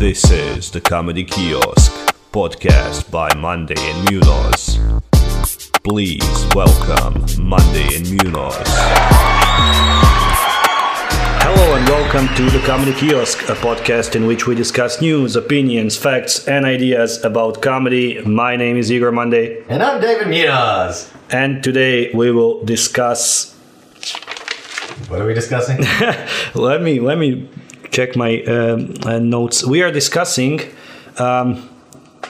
[0.00, 1.92] This is the Comedy Kiosk
[2.32, 4.78] podcast by Mondae and Munoz.
[5.84, 8.56] Please welcome Mondae and Munoz.
[11.42, 15.96] Hello and welcome to the Comedy Kiosk, a podcast in which we discuss news, opinions,
[15.96, 18.20] facts, and ideas about comedy.
[18.22, 21.10] My name is Igor Mondae, And I'm David Munoz.
[21.30, 23.54] and today we will discuss.
[25.08, 25.78] What are we discussing?
[26.54, 27.48] Let me let me
[27.90, 29.64] check my um, uh, notes.
[29.64, 30.60] We are discussing.
[31.18, 31.68] Um,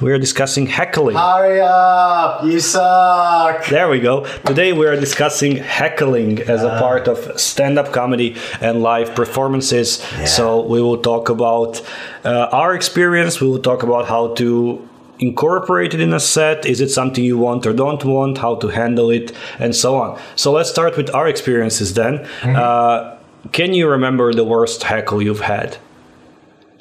[0.01, 1.17] we are discussing heckling.
[1.17, 2.45] Hurry up!
[2.45, 3.67] You suck!
[3.67, 4.25] There we go.
[4.47, 10.03] Today we are discussing heckling as a part of stand-up comedy and live performances.
[10.25, 11.83] So we will talk about
[12.25, 13.41] uh, our experience.
[13.43, 16.65] We will talk about how to incorporate it in a set.
[16.65, 18.39] Is it something you want or don't want?
[18.39, 20.19] How to handle it, and so on.
[20.35, 22.27] So let's start with our experiences then.
[22.57, 23.19] Uh,
[23.53, 25.79] can you remember the worst heckle you've had?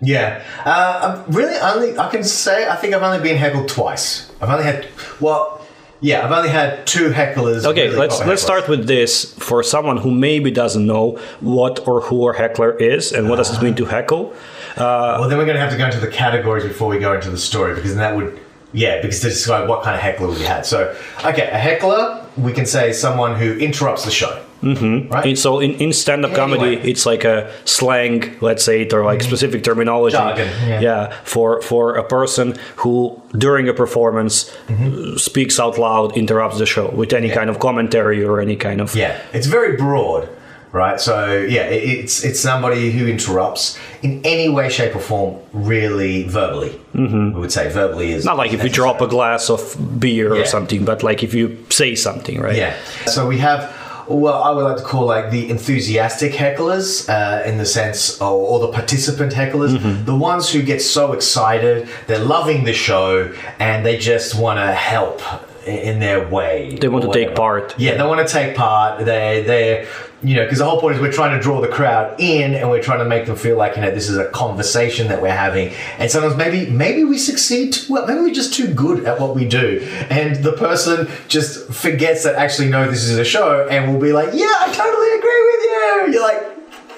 [0.02, 0.44] Yeah.
[0.66, 4.32] Uh, I'm really only, I can say, I think I've only been heckled twice.
[4.42, 4.88] I've only had,
[5.20, 5.66] well,
[6.02, 7.66] yeah, I've only had two hecklers.
[7.66, 8.46] Okay, really let's let's hecklers.
[8.46, 13.12] start with this for someone who maybe doesn't know what or who a heckler is
[13.12, 14.34] and what does it mean to heckle.
[14.78, 17.30] Well, then we're going to have to go into the categories before we go into
[17.30, 18.40] the story because then that would,
[18.72, 20.66] yeah, because to describe what kind of heckler we had.
[20.66, 24.42] So, okay, a heckler, we can say someone who interrupts the show.
[24.62, 25.10] Mm-hmm.
[25.10, 25.38] Right?
[25.38, 26.92] So in, in stand-up comedy, Anyway.
[26.92, 30.18] it's like a slang, let's say it, or like specific terminology.
[30.18, 30.48] Jargon,
[30.82, 31.12] yeah.
[31.24, 36.90] for for a person who during a performance uh, speaks out loud, interrupts the show
[36.90, 40.28] with any kind of commentary or any kind of Yeah, it's very broad,
[40.74, 41.00] right?
[41.00, 46.24] So yeah, it, it's it's somebody who interrupts in any way, shape, or form, really
[46.24, 46.72] verbally.
[46.94, 47.34] Mm-hmm.
[47.34, 50.46] We would say verbally is not like if you drop a glass of beer or
[50.46, 52.58] something, but like if you say something, right?
[52.58, 52.76] Yeah.
[53.06, 53.74] So we have.
[54.10, 58.32] Well, I would like to call like the enthusiastic hecklers, uh, in the sense, or,
[58.50, 60.06] or the participant hecklers, Mm-hmm.
[60.06, 64.72] the ones who get so excited, they're loving the show, and they just want to
[64.74, 65.22] help
[65.68, 66.78] in their way.
[66.82, 67.76] They want to take part.
[67.78, 69.06] Yeah, they want to take part.
[69.06, 69.88] They they
[70.22, 72.70] you know because the whole point is we're trying to draw the crowd in and
[72.70, 75.32] we're trying to make them feel like you know this is a conversation that we're
[75.36, 75.74] having.
[75.98, 78.08] And sometimes maybe maybe we succeed too well.
[78.08, 82.36] Maybe we're just too good at what we do, and the person just forgets that
[82.36, 85.64] actually no, this is a show, and will be like, yeah, I totally agree with
[85.64, 86.14] you.
[86.14, 86.56] You're like.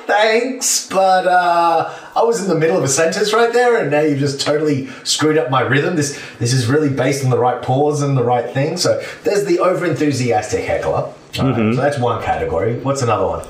[0.07, 4.01] Thanks, but uh, I was in the middle of a sentence right there, and now
[4.01, 5.95] you've just totally screwed up my rhythm.
[5.95, 8.75] This this is really based on the right pause and the right thing.
[8.75, 11.13] So there's the over enthusiastic heckler.
[11.37, 11.73] Right, Mm-hmm.
[11.75, 12.75] so that's one category.
[12.79, 13.45] What's another one?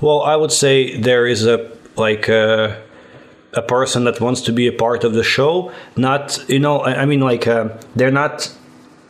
[0.00, 2.80] Well, I would say there is a like a,
[3.52, 5.70] a person that wants to be a part of the show.
[5.96, 8.50] Not you know, I, I mean like uh, they're not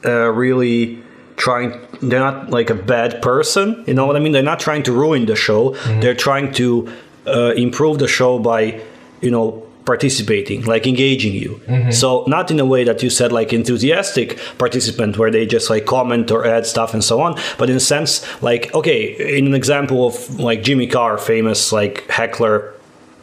[0.05, 1.01] uh, really
[1.37, 1.79] trying.
[2.03, 3.85] They're not like a bad person.
[3.87, 4.33] You know what I mean?
[4.33, 5.75] They're not trying to ruin the show.
[6.01, 6.91] They're trying to
[7.27, 8.81] uh, improve the show by
[9.21, 11.91] you know participating like engaging you mm-hmm.
[11.91, 15.87] so not in a way that you said like enthusiastic participant where they just like
[15.87, 19.55] comment or add stuff and so on but in a sense like okay in an
[19.55, 22.75] example of like jimmy carr famous like heckler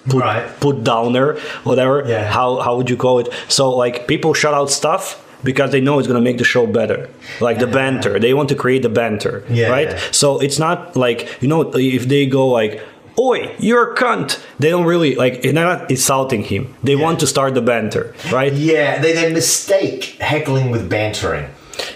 [0.10, 0.60] put, Right.
[0.60, 2.30] put downer whatever Yeah.
[2.32, 6.00] how how would you call it so like people shout out stuff because they know
[6.00, 7.08] it's going to make the show better
[7.40, 10.00] like the banter they want to create the banter Yeah, right yeah.
[10.12, 12.82] so it's not like you know if they go like
[13.20, 17.28] oi you're a cunt they don't really like they're not insulting him they want to
[17.28, 21.50] start the banter right Yeah, they then mistake heckling with bantering,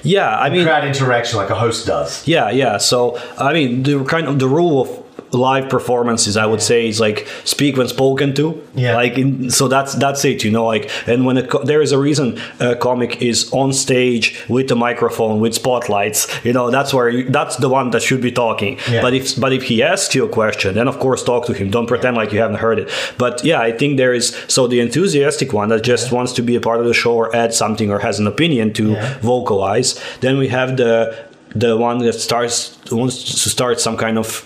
[0.04, 2.28] yeah i mean crowd interaction like a host does.
[2.28, 2.78] Yeah, yeah.
[2.78, 4.90] So I mean, the kind of the rule of
[5.34, 8.62] live performances, I would say, is like speak when spoken to.
[8.75, 8.96] Yeah.
[8.96, 10.44] Like, in, so that's that's it.
[10.44, 13.72] You know, like, and when a co- there is a reason a comic is on
[13.74, 16.28] stage with a microphone with spotlights.
[16.44, 18.78] You know, that's where you, that's the one that should be talking.
[18.90, 19.02] Yeah.
[19.02, 21.69] But if but if he asks you a question, then of course talk to him.
[21.72, 22.90] Don't pretend like you haven't heard it.
[23.18, 26.56] But yeah, I think there is so the enthusiastic one that just wants to be
[26.56, 29.18] a part of the show or add something or has an opinion to Yeah.
[29.19, 30.00] vocalize.
[30.19, 31.16] Then we have the
[31.56, 34.46] the one that starts wants to start some kind of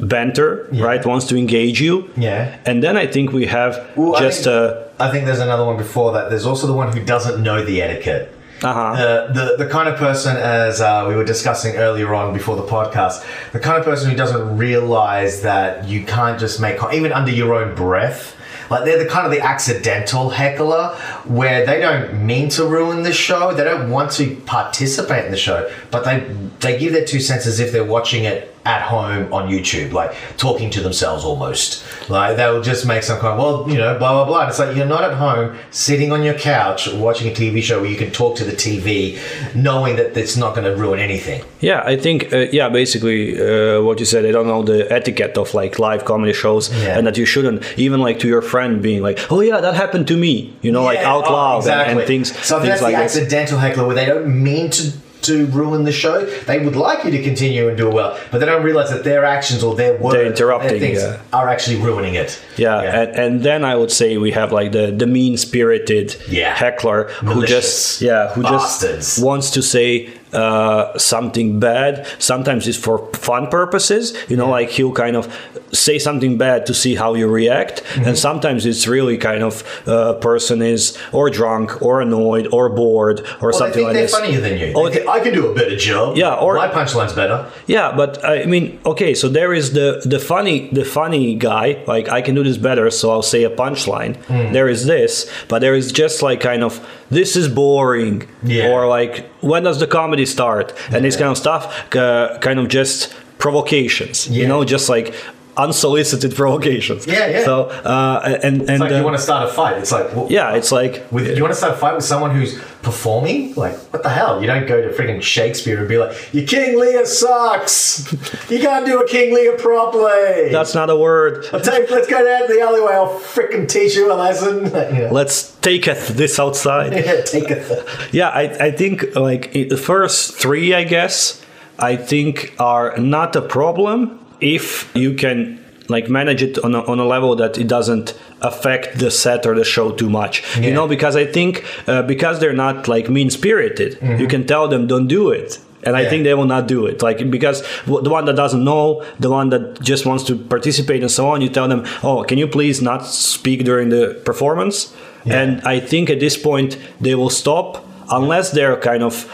[0.00, 0.84] banter, Yeah.
[0.84, 1.04] right?
[1.04, 2.10] Wants to engage you.
[2.16, 2.56] Yeah.
[2.66, 5.64] And then I think we have Well, I just think- uh I think there's another
[5.64, 6.30] one before that.
[6.30, 8.32] There's also the one who doesn't know the etiquette.
[8.62, 8.94] uh-huh.
[9.02, 12.62] the, the the kind of person as uh, we were discussing earlier on before the
[12.76, 13.16] podcast
[13.50, 17.50] the kind of person who doesn't realize that you can't just make even under your
[17.60, 18.36] own breath
[18.70, 20.84] like they're the kind of the accidental heckler
[21.24, 25.36] where they don't mean to ruin the show they don't want to participate in the
[25.48, 26.16] show but they
[26.60, 30.14] they give their two cents as if they're watching it at home on YouTube, like
[30.36, 31.84] talking to themselves almost.
[32.08, 34.40] Like they'll just make some kind of, well, you know, blah, blah, blah.
[34.42, 37.80] And it's like you're not at home sitting on your couch watching a TV show
[37.80, 39.18] where you can talk to the TV
[39.54, 41.42] knowing that it's not going to ruin anything.
[41.60, 44.26] Yeah, I think uh, yeah, basically uh, what you said.
[44.26, 46.96] I don't know the etiquette of like live comedy shows, Yeah.
[46.98, 50.06] and that you shouldn't even like to your friend being like, "Oh yeah, that happened
[50.08, 51.98] to me," you know, like out oh, loud and- exactly.
[52.02, 55.46] and, things, So things that's like the accidental heckler where they don't mean to to
[55.46, 56.24] ruin the show.
[56.24, 59.24] They would like you to continue and do well, but they don't realize that their
[59.24, 61.20] actions or their words, They're interrupting, things yeah.
[61.32, 62.40] are actually ruining it.
[62.56, 66.54] Yeah, And, and then I would say we have like the the mean spirited Yeah.
[66.54, 69.16] heckler who just yeah who bastards.
[69.16, 72.06] just wants to say uh, something bad.
[72.18, 75.24] Sometimes it's for fun purposes, you know, like he'll kind of
[75.72, 78.08] say something bad to see how you react, Mm-hmm.
[78.08, 83.20] and sometimes it's really kind of uh, person is or drunk or annoyed or bored
[83.40, 84.14] or Well, something think like they're this.
[84.14, 84.72] funnier than you.
[84.74, 86.16] Oh, They I can do a better job.
[86.16, 87.46] Yeah, or- my punchline's better.
[87.66, 92.08] Yeah, but I mean, okay, so there is the the funny the funny guy, like
[92.08, 94.16] I can do this better, so I'll say a punchline.
[94.26, 94.52] Hmm.
[94.52, 96.80] There is this, but there is just like kind of
[97.10, 98.68] this is boring, Yeah.
[98.70, 102.68] or like when does the comedy start, and this kind of stuff, uh, kind of
[102.68, 105.14] just provocations, you know, just like
[105.56, 107.06] unsolicited provocations.
[107.06, 107.44] Yeah, yeah.
[107.44, 109.78] So uh, and and It's like uh, you want to start a fight.
[109.78, 112.34] It's like well, yeah, it's like With, you want to start a fight with someone
[112.34, 113.54] who's performing?
[113.54, 114.40] Like, what the hell?
[114.40, 118.12] You don't go to freaking Shakespeare and be like, "Your King Lear sucks.
[118.50, 121.46] You can't do a King Lear properly." that's not a word.
[121.52, 122.92] I'll take, let's go down to the alleyway.
[122.92, 124.70] I'll freaking teach you a lesson.
[124.92, 125.12] You know.
[125.12, 126.90] Let's take this outside.
[127.24, 127.86] take a.
[128.10, 131.40] Yeah, I, I think like the first three, I guess,
[131.78, 135.58] I think are not a problem if you can
[135.88, 139.54] like manage it on a, on a level that it doesn't affect the set or
[139.54, 140.42] the show too much.
[140.58, 144.68] You know, because I think uh, because they're not like mean spirited, you can tell
[144.68, 145.58] them don't do it.
[145.84, 146.10] And I Mm-hmm.
[146.10, 147.02] Think they will not do it.
[147.02, 151.00] Like because w- the one that doesn't know, the one that just wants to participate
[151.02, 154.94] and so on, you tell them, "Oh, can you please not speak during the performance?"
[155.24, 155.40] Yeah.
[155.40, 159.26] And I think at this point they will stop unless they're kind of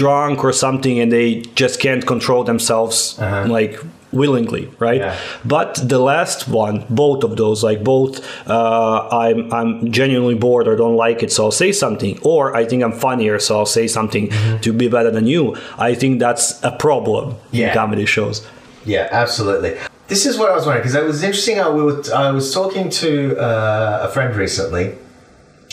[0.00, 3.46] drunk or something and they just can't control themselves Uh-huh.
[3.58, 3.80] like
[4.16, 5.16] willingly right Yeah.
[5.44, 8.14] but the last one both of those like both
[8.48, 12.64] uh, I'm, I'm genuinely bored or don't like it so i'll say something or i
[12.64, 14.60] think i'm funnier so i'll say something Mm-hmm.
[14.66, 15.42] to be better than you
[15.78, 18.36] i think that's a problem in comedy shows
[18.94, 19.72] Yeah, absolutely.
[20.12, 21.58] This is what I was wondering because it was interesting.
[21.58, 23.10] I, we were, I was talking to
[23.48, 24.86] uh, a friend recently,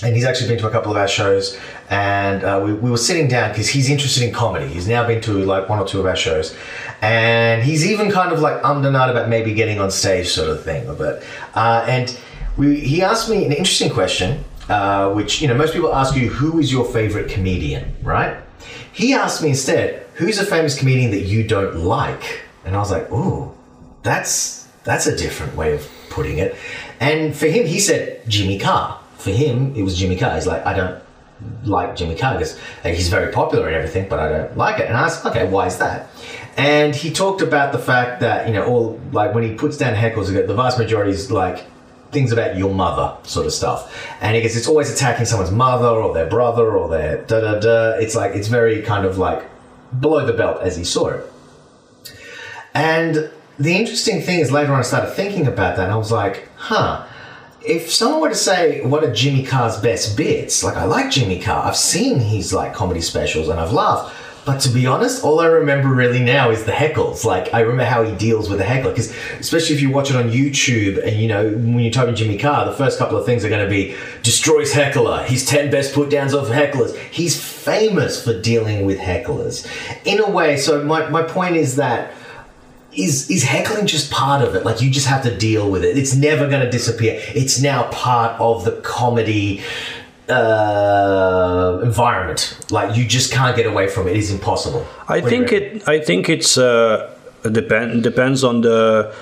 [0.04, 1.46] and he's actually been to a couple of our shows.
[1.92, 4.66] And uh, we, we were sitting down because he's interested in comedy.
[4.78, 6.48] He's now been to like one or two of our shows,
[7.04, 10.64] and he's even kind of like ummed ahed about maybe getting on stage, sort of
[10.64, 10.86] thing.
[10.98, 11.22] But
[11.54, 12.18] uh, and
[12.56, 16.30] we, he asked me an interesting question, uh, which you know most people ask you,
[16.30, 18.38] who is your favorite comedian, right?
[18.94, 22.44] He asked me instead, who's a famous comedian that you don't like?
[22.64, 23.54] And I was like, ooh,
[24.04, 26.56] that's that's a different way of putting it.
[27.02, 28.98] And for him, he said Jimmy Carr.
[29.18, 30.36] For him, it was Jimmy Carr.
[30.36, 31.04] He's like, I don't
[31.66, 34.88] like Jimmy Carr because he's very popular and everything, but I don't like it.
[34.88, 36.10] And I asked, okay, why is that?
[36.56, 39.96] And he talked about the fact that you know, all like when he puts down
[39.96, 41.66] heckles, the vast majority is like
[42.12, 44.08] things about your mother sort of stuff.
[44.22, 47.60] And he goes, it's always attacking someone's mother or their brother or their da da
[47.60, 47.98] da.
[47.98, 49.44] It's like it's very kind of like
[50.00, 51.26] below the belt as he saw it.
[52.74, 56.12] And the interesting thing is later on I started thinking about that and I was
[56.12, 57.06] like, huh,
[57.66, 61.40] if someone were to say what are Jimmy Carr's best bits, like I like Jimmy
[61.40, 64.14] Carr, I've seen his like comedy specials and I've laughed.
[64.46, 67.24] But to be honest, all I remember really now is the heckles.
[67.24, 70.18] Like I remember how he deals with the heckler, because especially if you watch it
[70.18, 73.26] on YouTube, and you know when you type in Jimmy Carr, the first couple of
[73.26, 75.24] things are going to be destroys heckler.
[75.24, 76.98] His ten best put downs of hecklers.
[77.10, 79.66] He's famous for dealing with hecklers,
[80.06, 80.58] in a way.
[80.58, 82.14] So my my point is that
[82.96, 85.98] is is heckling just part of it like you just have to deal with it
[85.98, 89.62] it's never going to disappear it's now part of the comedy
[90.30, 95.52] uh, environment like you just can't get away from it it's impossible I What think
[95.52, 95.88] it.
[95.88, 97.10] I think it's uh,
[97.52, 99.14] depend depends on the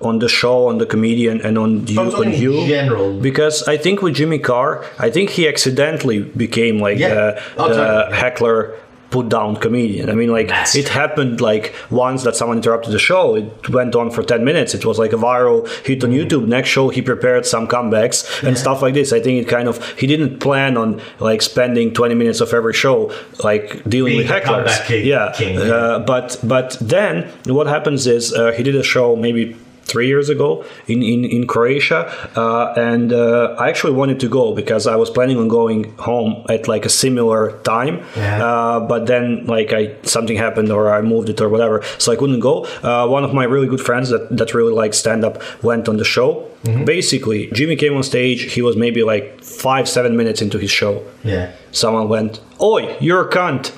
[0.00, 2.00] on the show, on the comedian, and on you.
[2.00, 2.52] On you.
[2.62, 3.20] in general.
[3.20, 7.14] Because I think with Jimmy Carr, I think he accidentally became like Yeah.
[7.14, 8.74] uh, Oh, the totally, heckler
[9.12, 10.10] put down comedian.
[10.10, 10.84] I mean, like Massive.
[10.86, 13.34] it happened like once that someone interrupted the show.
[13.36, 14.74] It went on for ten minutes.
[14.74, 16.18] It was like a viral hit on Mm.
[16.26, 16.44] YouTube.
[16.48, 19.12] Next show, he prepared some comebacks and stuff like this.
[19.12, 22.72] I think it kind of he didn't plan on like spending twenty minutes of every
[22.84, 23.12] show
[23.44, 24.84] like dealing Being with hecklers.
[24.86, 29.14] king- yeah, king, uh, but but then what happens is uh, he did a show
[29.16, 32.00] maybe three years ago in in, in Croatia,
[32.36, 36.44] uh, and uh, I actually wanted to go because I was planning on going home
[36.48, 38.44] at like a similar time, Yeah.
[38.46, 42.16] uh, but then like I something happened or I moved it or whatever, so I
[42.16, 42.64] couldn't go.
[42.82, 45.96] Uh, one of my really good friends that that really like stand up went on
[45.96, 46.48] the show.
[46.64, 46.84] Mm-hmm.
[46.84, 48.52] Basically, Jimmy came on stage.
[48.54, 53.28] He was maybe like five seven minutes into his show yeah someone went, "Oi, you're
[53.28, 53.72] a cunt."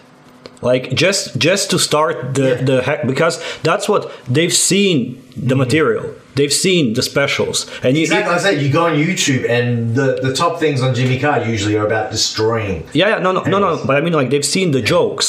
[0.65, 2.65] Like just just to start the Yeah.
[2.69, 5.59] the heck because that's what they've seen the mm-hmm.
[5.59, 6.05] material.
[6.37, 8.31] they've seen the specials, and you, Exactly.
[8.33, 11.39] Like I said, you go on YouTube, and the, the top things on Jimmy Carr
[11.55, 12.79] usually are about destroying.
[12.93, 13.69] Yeah, yeah, no, no, no, no.
[13.69, 13.87] Anyways.
[13.87, 15.27] But I mean, like they've seen the jokes.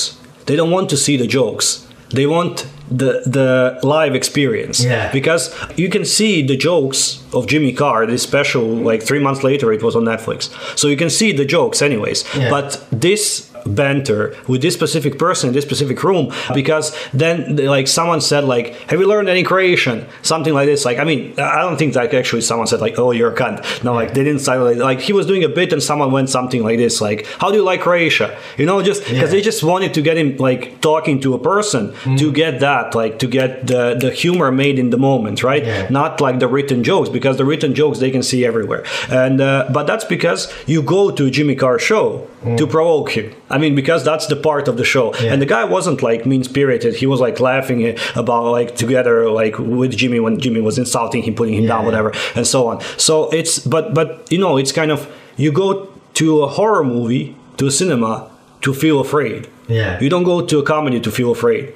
[0.47, 1.87] They don't want to see the jokes.
[2.09, 2.55] They want
[2.89, 4.77] the the live experience.
[4.83, 5.11] Yeah.
[5.11, 5.43] Because
[5.75, 8.05] you can see the jokes of Jimmy Carr.
[8.05, 10.49] This special, like three months later, it was on Netflix.
[10.79, 12.23] So you can see the jokes, anyways.
[12.35, 12.49] Yeah.
[12.49, 18.21] But this banter with this specific person in this specific room because then like someone
[18.21, 20.85] said like have you learned any croatian something like this.
[20.85, 23.83] Like i mean i don't think that actually someone said like oh you're a cunt.
[23.83, 26.29] No like they didn't say like, like he was doing a bit and someone went
[26.29, 28.37] something like this like how do you like croatia?
[28.57, 29.25] You know just because Yeah.
[29.27, 32.15] they just wanted to get him like talking to a person Mm-hmm.
[32.17, 35.65] to get that like to get the the humor made in the moment right?
[35.65, 35.87] Yeah.
[35.89, 38.83] not like the written jokes because the written jokes they can see everywhere.
[39.09, 42.27] And uh, but that's because you go to jimmy carr show
[42.59, 45.13] to provoke him i mean because that's the part of the show.
[45.15, 45.31] Yeah.
[45.33, 49.55] and the guy wasn't like mean spirited he was like laughing about like together like
[49.59, 51.85] with jimmy when jimmy was insulting him putting him Yeah, down yeah.
[51.89, 54.99] whatever and so on so it's but but you know it's kind of
[55.37, 58.29] you go to a horror movie to a cinema
[58.61, 59.99] to feel afraid Yeah.
[60.03, 61.73] you don't go to a comedy to feel afraid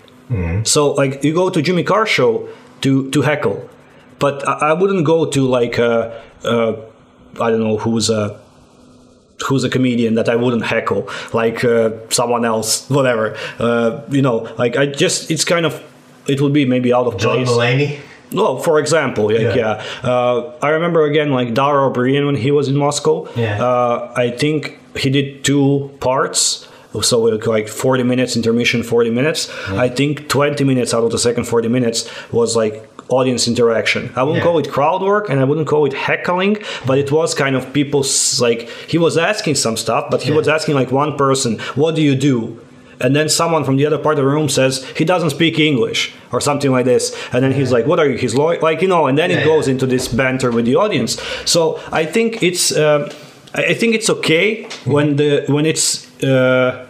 [0.63, 2.47] so like you go to Jimmy Carr show
[2.81, 3.57] to to heckle,
[4.19, 6.11] but I, I wouldn't go to like uh,
[6.43, 6.73] uh,
[7.45, 8.39] I don't know who's a
[9.47, 14.47] who's a comedian that I wouldn't heckle like uh, someone else whatever uh, you know
[14.57, 15.81] like I just it's kind of
[16.27, 17.49] it would be maybe out of John place.
[17.49, 17.99] Mulaney.
[18.31, 19.55] No, for example, like, Yeah.
[19.55, 20.09] yeah.
[20.11, 23.27] Uh, I remember again, like Dara Ó Briain when he was in Moscow.
[23.35, 23.57] Yeah.
[23.63, 26.67] Uh, I think he did two parts.
[27.01, 29.49] So like- like 40 minutes intermission, 40 minutes.
[29.69, 34.11] I think 20 minutes out of the second 40 minutes was like audience interaction.
[34.15, 34.43] I wouldn't Yeah.
[34.51, 37.73] call it crowd work and I wouldn't call it heckling, but it was kind of
[37.73, 40.37] people's like he was asking some stuff, but he Yeah.
[40.37, 42.57] was asking like one person, "What do you do?"
[43.01, 46.11] and then someone from the other part of the room says he doesn't speak english
[46.33, 48.89] or something like this and then he's like what are you his lawyer like you
[48.89, 51.11] know and then it goes into this banter with the audience
[51.45, 53.01] so i think it's um,
[53.55, 55.87] i I think it's okay when the when it's
[56.23, 56.85] uh,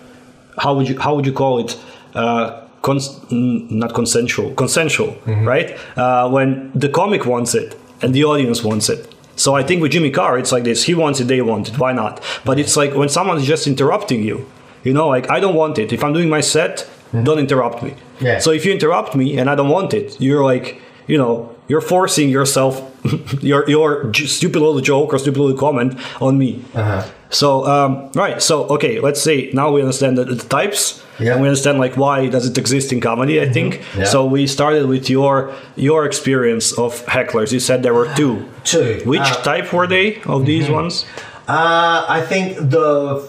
[0.57, 1.77] how would you how would you call it
[2.15, 8.63] uh, cons- not consensual consensual right uh, when the comic wants it and the audience
[8.63, 11.41] wants it so I think with Jimmy Carr, it's like this: he wants it, they
[11.41, 11.79] want it.
[11.79, 12.21] Why not?
[12.43, 14.45] But it's like when someone's just interrupting you,
[14.83, 15.93] you know, like I don't want it.
[15.93, 16.85] If I'm doing my set,
[17.23, 17.93] don't interrupt me.
[18.19, 18.39] Yeah.
[18.39, 21.81] So if you interrupt me and I don't want it, you're like, you know, you're
[21.81, 22.73] forcing yourself,
[23.41, 26.65] your your stupid little joke or stupid little comment on me.
[26.75, 27.03] Uh-huh.
[27.29, 28.41] So um, right.
[28.41, 31.01] So okay, let's say now we understand the, the types.
[31.19, 31.33] Yeah.
[31.33, 33.39] And we understand like why does it exist in comedy?
[33.41, 33.81] I think.
[33.95, 34.05] Yeah.
[34.05, 37.51] So we started with your your experience of hecklers.
[37.51, 38.45] You said there were two.
[38.63, 39.01] Two.
[39.05, 41.05] Which Uh, type were they of these ones?
[41.47, 43.21] Uh, I think the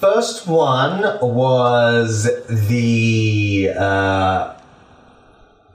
[0.00, 4.54] first one was the uh,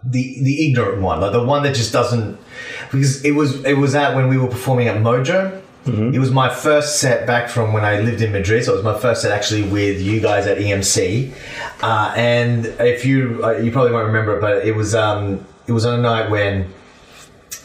[0.05, 2.37] the the ignorant one, like the one that just doesn't
[2.91, 5.61] because it was it was at when we were performing at Mojo.
[6.15, 8.83] It was my first set back from when I lived in Madrid, so it was
[8.83, 11.31] my first set actually with you guys at EMC.
[11.81, 15.73] Uh, and if you uh, you probably won't remember it, but it was um, it
[15.73, 16.73] was on a night when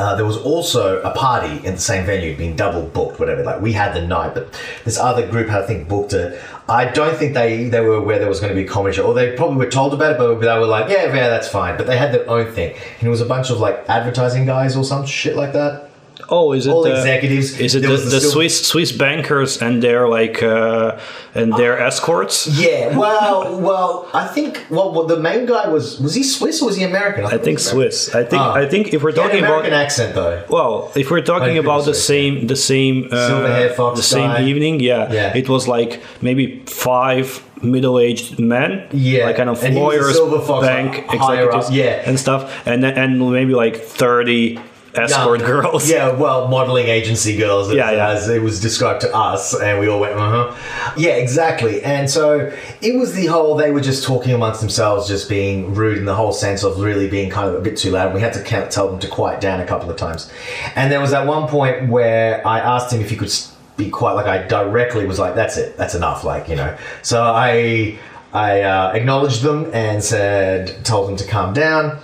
[0.00, 3.42] uh, there was also a party in the same venue being double booked, whatever.
[3.42, 6.40] Like we had the night, but this other group had I think booked it.
[6.70, 9.06] I don't think they they were aware there was going to be a comedy show,
[9.06, 11.76] or they probably were told about it, but they were like, yeah, yeah, that's fine.
[11.76, 14.74] But they had their own thing, and it was a bunch of like advertising guys
[14.74, 15.89] or some shit like that.
[16.32, 17.58] Oh, is it All the, executives.
[17.58, 20.98] Is it the, the Swiss Swiss bankers and their like uh,
[21.34, 22.46] and their escorts?
[22.46, 26.66] Yeah, well, well, I think well, well, the main guy was was he Swiss or
[26.66, 27.24] was he American?
[27.24, 28.14] I think Swiss.
[28.14, 28.54] I think Ah.
[28.54, 30.44] I think if we're talking American about accent though.
[30.48, 34.42] well, if we're talking about the same the same uh, the same guy.
[34.44, 35.36] evening, yeah, Yeah.
[35.36, 40.24] it was like maybe five middle-aged men, Yeah, like kind of and he was a
[40.24, 42.02] lawyers, bank like, executives, yeah.
[42.08, 44.58] and stuff, and and maybe like thirty
[44.94, 45.88] escort Young- girls.
[45.90, 47.72] Yeah, well, modeling agency girls.
[47.72, 48.08] Yeah, yeah.
[48.08, 50.94] As it was described to us, and we all went, uh huh.
[50.96, 51.82] Yeah, exactly.
[51.82, 53.56] And so it was the whole.
[53.56, 57.08] They were just talking amongst themselves, just being rude in the whole sense of really
[57.08, 58.14] being kind of a bit too loud.
[58.14, 60.30] We had to tell them to quiet down a couple of times.
[60.74, 63.32] And there was that one point where I asked him if he could
[63.76, 64.14] be quiet.
[64.16, 65.76] Like I directly was like, "That's it.
[65.76, 66.76] That's enough." Like you know.
[67.02, 67.98] So I
[68.32, 71.98] I uh, acknowledged them and said, told them to calm down.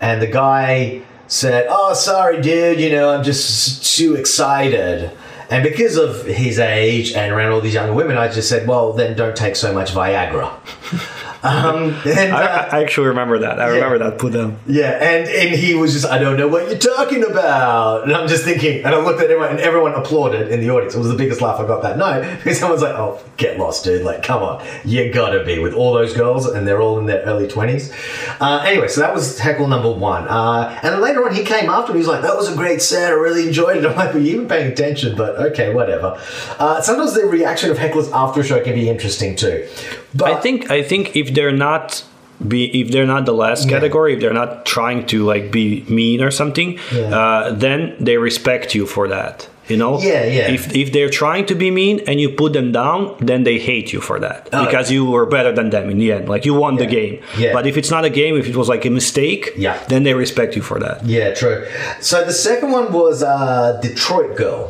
[0.00, 2.80] And the guy said, "Oh, sorry, dude.
[2.80, 5.10] You know, I'm just too excited."
[5.50, 8.92] And because of his age and around all these young women, I just said, "Well,
[8.92, 10.52] then don't take so much Viagra."
[11.42, 13.60] Um, and, I, uh, I actually remember that.
[13.60, 14.58] I remember that put down.
[14.66, 18.04] yeah, and, and he was just, I don't know what you're talking about.
[18.04, 20.94] And I'm just thinking, and I looked at everyone, and everyone applauded in the audience.
[20.94, 23.84] It was the biggest laugh I got that night because someone's like, oh, get lost,
[23.84, 24.02] dude.
[24.02, 24.64] Like, come on.
[24.84, 27.92] You gotta be with all those girls, and they're all in their early 20s.
[28.40, 30.28] Uh, anyway, so that was heckle number one.
[30.28, 31.98] Uh, and then later on, he came after me.
[31.98, 33.12] He was like, that was a great set.
[33.12, 33.84] I really enjoyed it.
[33.86, 35.16] I'm like, were you even paying attention?
[35.16, 36.18] But okay, whatever.
[36.58, 39.68] Uh, sometimes the reaction of hecklers after a show can be interesting too.
[40.14, 42.04] But I think I think if they're not
[42.46, 46.20] be if they're not the last category, if they're not trying to like be mean
[46.22, 47.18] or something, Yeah.
[47.18, 49.48] uh, then they respect you for that.
[49.68, 50.50] You know, Yeah, yeah.
[50.50, 53.92] If if they're trying to be mean and you put them down, then they hate
[53.94, 54.64] you for that Oh.
[54.66, 56.28] because you were better than them in the end.
[56.28, 57.14] Like you won the game.
[57.38, 57.52] Yeah.
[57.52, 59.76] But if it's not a game, if it was like a mistake, Yeah.
[59.88, 60.96] then they respect you for that.
[61.06, 61.64] Yeah, true.
[62.00, 64.62] So the second one was uh, Detroit Girl.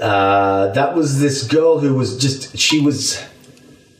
[0.00, 3.18] Uh, that was this girl who was just she was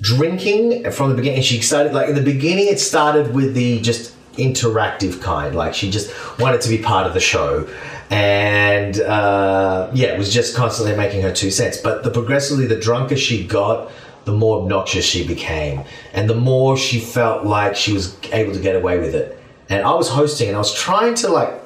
[0.03, 1.41] drinking from the beginning.
[1.41, 2.67] She started like in the beginning.
[2.67, 5.55] It started with the just interactive kind.
[5.55, 7.69] Like she just wanted to be part of the show,
[8.11, 11.79] and uh, yeah, it was just constantly making her two cents.
[11.79, 13.91] But the progressively, the drunker she got.
[14.25, 15.83] The more obnoxious she became,
[16.13, 19.37] and the more she felt like she was able to get away with it.
[19.69, 21.61] And I was hosting, and I was trying to like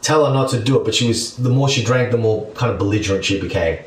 [0.00, 2.48] tell her not to do it, but she was the more she drank, the more
[2.52, 3.80] kind of belligerent she became.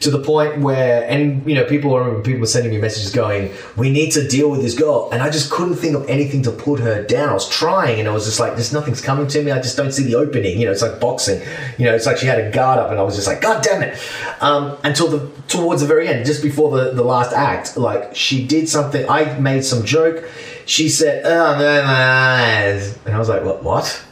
[0.00, 3.50] To the point where, and you know, people were people were sending me messages going,
[3.76, 6.50] "We need to deal with this girl," and I just couldn't think of anything to
[6.50, 7.28] put her down.
[7.28, 9.50] I was trying, and I was just like, "There's nothing's coming to me.
[9.50, 11.42] I just don't see the opening." You know, it's like boxing.
[11.76, 13.62] You know, it's like she had a guard up, and I was just like, "God
[13.62, 13.98] damn it!"
[14.40, 18.46] Um, until the towards the very end, just before the the last act, like she
[18.46, 19.06] did something.
[19.06, 20.24] I made some joke.
[20.64, 23.62] She said, "Oh, no, no," and I was like, "What?
[23.62, 24.02] What?"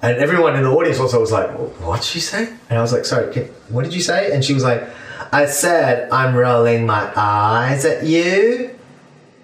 [0.00, 1.50] And everyone in the audience also was like,
[1.84, 3.26] "What'd she say?" And I was like, "Sorry,
[3.68, 4.88] what did you say?" And she was like,
[5.32, 8.70] "I said I'm rolling my eyes at you."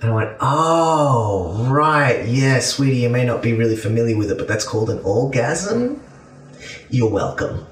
[0.00, 4.38] And I went, "Oh, right, yeah, sweetie, you may not be really familiar with it,
[4.38, 6.00] but that's called an orgasm."
[6.90, 7.66] You're welcome.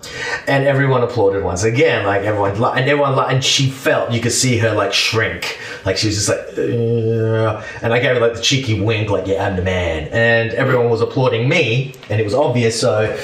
[0.49, 4.59] And everyone applauded once again, like everyone, and everyone, and she felt you could see
[4.59, 8.43] her like shrink, like she was just like, "Ugh." and I gave her like the
[8.43, 12.35] cheeky wink, like yeah, I'm the man, and everyone was applauding me, and it was
[12.35, 13.17] obvious, so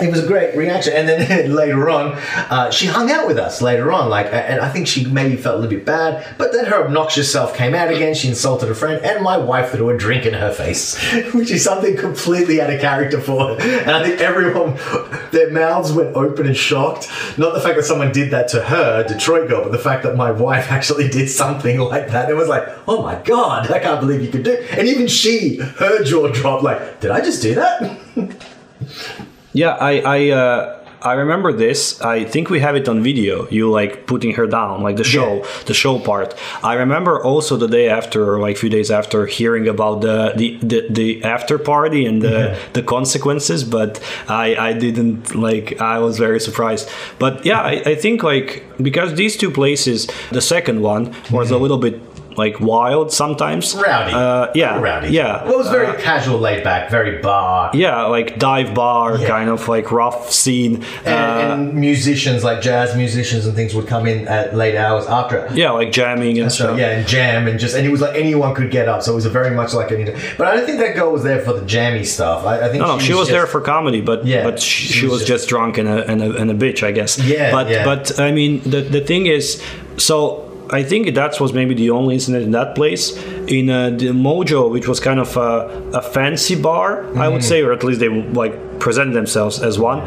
[0.00, 0.94] it was a great reaction.
[0.94, 2.12] And then later on,
[2.50, 5.56] uh, she hung out with us later on, like, and I think she maybe felt
[5.56, 8.14] a little bit bad, but then her obnoxious self came out again.
[8.14, 10.98] She insulted a friend, and my wife threw a drink in her face,
[11.34, 13.60] which is something completely out of character for her.
[13.60, 14.76] And I think everyone,
[15.30, 17.10] their mouths went open and shocked.
[17.36, 20.16] Not the fact that someone did that to her, Detroit girl, but the fact that
[20.16, 22.30] my wife actually did something like that.
[22.30, 24.54] It was like, oh my god, I can't believe you could do.
[24.70, 26.62] And even she, her jaw dropped.
[26.62, 27.98] Like, did I just do that?
[29.52, 32.00] Yeah, I I uh, I remember this.
[32.00, 33.48] I think we have it on video.
[33.50, 35.46] You like putting her down, like the show, Yeah.
[35.66, 36.34] the show part.
[36.62, 40.58] I remember also the day after, like a few days after, hearing about the the,
[40.62, 42.56] the, the after party and the, Yeah.
[42.72, 43.64] the consequences.
[43.64, 45.80] But I I didn't like.
[45.80, 46.88] I was very surprised.
[47.18, 51.58] But yeah, I, I think like because these two places, the second one was a
[51.58, 52.00] little bit
[52.36, 53.74] like wild sometimes.
[53.74, 54.12] Rowdy.
[54.12, 54.78] Uh, yeah.
[54.80, 55.08] Rowdy.
[55.10, 55.44] Yeah.
[55.44, 57.70] Well, it was very casual, laid back, very bar.
[57.74, 59.28] yeah, like dive bar, Yeah.
[59.28, 60.84] kind of like rough scene.
[61.04, 65.06] And, Uh, and musicians, like jazz musicians and things, would come in at late hours
[65.06, 65.48] after.
[65.54, 66.78] yeah, like jamming and So stuff.
[66.78, 69.14] yeah, and jam and just and it was like anyone could get up, so it
[69.14, 70.12] was a very much like an.
[70.38, 72.44] But I don't think that girl was there for the jammy stuff.
[72.46, 74.86] I, I think No, no, she was there just- for comedy, but Yeah, but she,
[74.86, 77.18] she she was was just drunk and a, and a and a bitch, I guess.
[77.18, 77.84] Yeah, but yeah.
[77.84, 79.62] but I mean the the thing is,
[79.96, 83.16] so I think that was maybe the only incident in that place.
[83.46, 87.32] In uh, the Mojo, which was kind of a, a fancy bar, I Mm.
[87.32, 90.00] would say, or at least they like present themselves as one.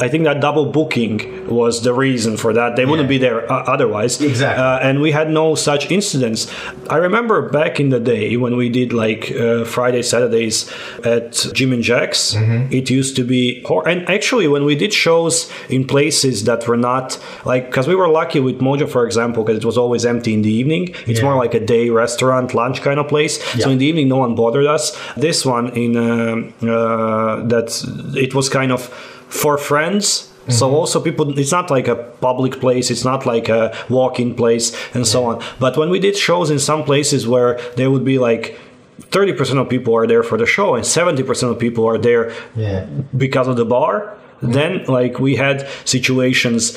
[0.00, 2.76] I think that double booking was the reason for that.
[2.76, 3.16] They wouldn't Yeah.
[3.16, 4.20] be there uh, otherwise.
[4.20, 4.62] Exactly.
[4.62, 6.50] Uh, and we had no such incidents.
[6.90, 10.70] I remember back in the day when we did like uh, Friday, Saturdays
[11.04, 12.72] at Jim and Jack's, Mm-hmm.
[12.72, 16.76] it used to be, hor- and actually when we did shows in places that were
[16.76, 20.32] not like, because we were lucky with Mojo, for example, because it was always empty
[20.34, 20.88] in the evening.
[21.06, 21.26] It's Yeah.
[21.26, 23.34] more like a day restaurant, lunch kind of place.
[23.62, 24.96] So in the evening, no one bothered us.
[25.16, 27.68] This one in um uh, that
[28.16, 28.80] it was kind of
[29.42, 30.06] for friends.
[30.48, 30.74] So Mm-hmm.
[30.80, 31.96] also people, it's not like a
[32.28, 32.86] public place.
[32.94, 35.34] It's not like a walk-in place and so on.
[35.64, 38.44] But when we did shows in some places where there would be like
[39.00, 42.84] 30% of people are there for the show and 70% of people are there Yeah.
[43.24, 43.94] because of the bar
[44.42, 46.76] then like we had situations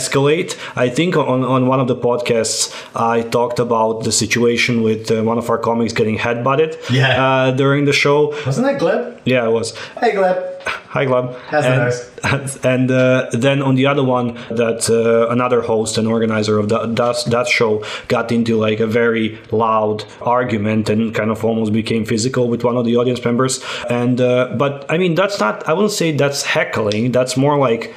[0.00, 5.10] escalate i think on, on one of the podcasts i talked about the situation with
[5.10, 7.22] uh, one of our comics getting headbutted Yeah.
[7.24, 9.15] uh, during the show Wasn't that Gleb?
[9.26, 9.76] Yeah, it was.
[10.00, 10.62] Hey, Gleb.
[10.66, 11.36] Hi, Gleb.
[11.48, 12.64] How's the and?
[12.64, 16.94] And uh, then on the other one, that uh, another host and organizer of that,
[16.96, 22.04] that that show got into like a very loud argument and kind of almost became
[22.04, 23.62] physical with one of the audience members.
[23.90, 25.68] And uh, but I mean, that's not.
[25.68, 27.12] I wouldn't say that's heckling.
[27.12, 27.92] That's more like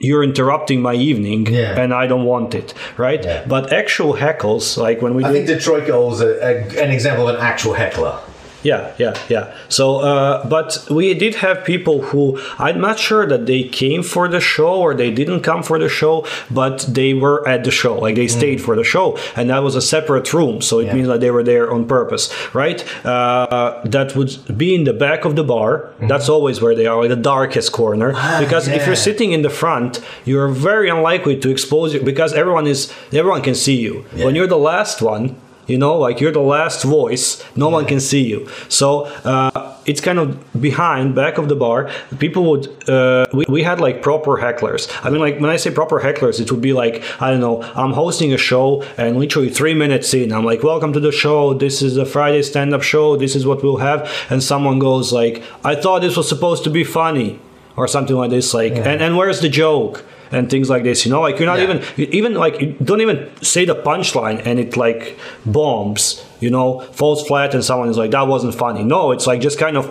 [0.00, 1.80] you're interrupting my evening Yeah.
[1.80, 3.22] and I don't want it, right?
[3.24, 3.44] Yeah.
[3.46, 6.54] But actual heckles, like when we I do think Detroit Girls are a,
[6.84, 8.18] an example of an actual heckler.
[8.62, 9.54] Yeah, yeah, yeah.
[9.68, 14.28] So, uh, but we did have people who I'm not sure that they came for
[14.28, 17.94] the show or they didn't come for the show, but they were at the show,
[17.98, 20.94] like they stayed for the show, and that was a separate room, so it Yeah.
[20.94, 22.84] means that they were there on purpose, right?
[23.06, 25.90] Uh, that would be in the back of the bar.
[26.00, 29.50] That's always where they are, like the darkest corner, because if you're sitting in the
[29.50, 34.04] front, you're very unlikely to expose you because everyone is everyone can see you.
[34.24, 35.36] When you're the last one,
[35.68, 38.48] you know like you're the last voice no one can see you.
[38.68, 40.28] So uh, it's kind of
[40.60, 44.90] behind back of the bar people would uh, we, we had like proper hecklers.
[45.04, 47.62] I mean like when i say proper hecklers it would be like i don't know
[47.62, 51.54] i'm hosting a show and literally three minutes in i'm like welcome to the show.
[51.54, 53.16] This is a friday stand-up show.
[53.16, 54.10] This is what we'll have.
[54.30, 57.38] And someone goes like i thought this was supposed to be funny
[57.76, 61.10] or something like this like and, and where's the joke and things like this you
[61.12, 61.64] know like you're not Yeah.
[61.96, 66.80] even even like you don't even say the punchline and it like bombs you know
[66.92, 69.84] falls flat and someone is like that wasn't funny no it's like just kind of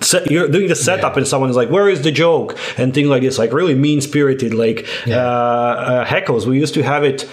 [0.00, 1.18] set, you're doing the setup Yeah.
[1.20, 4.00] and someone is like where is the joke and things like this like really mean
[4.00, 5.16] spirited like Yeah.
[5.18, 5.22] uh,
[5.92, 7.28] uh, heckles we used to have it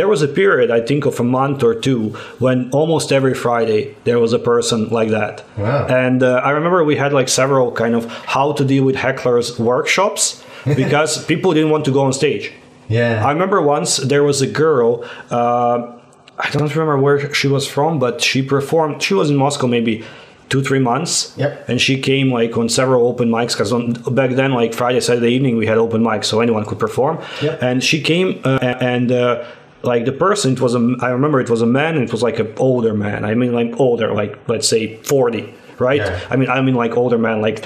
[0.00, 2.00] there was a period i think of a month or two
[2.44, 5.86] when almost every friday there was a person like that Wow.
[5.86, 9.56] and uh, i remember we had like several kind of how to deal with hecklers
[9.58, 10.42] workshops
[10.76, 12.52] because people didn't want to go on stage
[12.88, 13.24] Yeah.
[13.24, 15.04] I remember once there was a girl.
[15.30, 15.94] Uh,
[16.38, 19.02] I don't remember where she was from, but she performed.
[19.02, 20.04] She was in Moscow maybe
[20.48, 21.34] two three months.
[21.36, 21.68] Yep.
[21.68, 23.72] And she came like on several open mics because
[24.10, 27.18] back then like Friday Saturday evening we had open mics so anyone could perform.
[27.42, 27.62] Yep.
[27.62, 29.12] And she came uh, and.
[29.12, 29.44] Uh,
[29.82, 30.96] like the person, it was a.
[31.00, 33.24] I remember it was a man, and it was like an older man.
[33.24, 36.00] I mean, like older, like let's say forty, right?
[36.00, 36.20] Yeah.
[36.30, 37.64] I mean, I mean like older man, like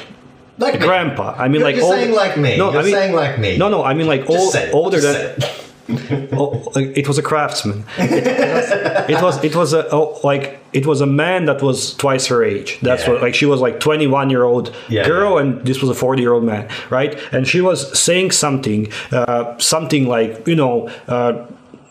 [0.63, 1.35] like grandpa.
[1.37, 2.57] I mean, You're like just old- saying like me.
[2.57, 3.57] No, You're I mean, saying like me.
[3.59, 4.75] No, no, I mean like Just old, say it.
[4.75, 5.41] older Just than.
[5.41, 5.59] say it.
[6.33, 7.85] oh, it was a craftsman.
[7.99, 12.27] It, it was it was a oh, like it was a man that was twice
[12.29, 12.79] her age.
[12.81, 13.11] That's Yeah.
[13.15, 15.41] what like she was like twenty one year old Yeah, girl, yeah.
[15.43, 17.19] and this was a forty year old man, right?
[17.33, 20.89] And she was saying something, uh, something like you know.
[21.09, 21.47] Uh,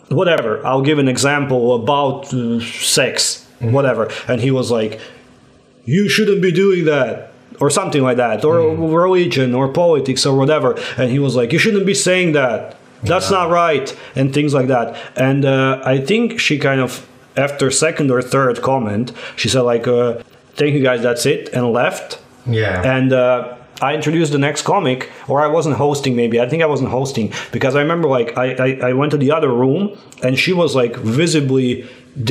[0.08, 0.60] Whatever.
[0.66, 3.72] I'll give an example about uh, sex, Mm-hmm.
[3.72, 4.10] whatever.
[4.28, 5.00] And he was like,
[5.86, 7.31] "You shouldn't be doing that,"
[7.62, 8.92] or something like that, or Mm.
[9.04, 10.70] religion, or politics, or whatever.
[11.00, 12.58] And he was like, "You shouldn't be saying that.
[13.10, 13.86] That's not right,"
[14.18, 14.88] and things like that.
[15.28, 16.90] And uh, I think she kind of,
[17.46, 19.06] after second or third comment,
[19.40, 20.10] she said like, uh,
[20.58, 22.08] "Thank you guys, that's it," and left.
[22.62, 22.94] Yeah.
[22.96, 23.38] And uh,
[23.88, 26.12] I introduced the next comic, or I wasn't hosting.
[26.22, 29.18] Maybe I think I wasn't hosting because I remember like I, I, I went to
[29.24, 29.82] the other room
[30.24, 31.70] and she was like visibly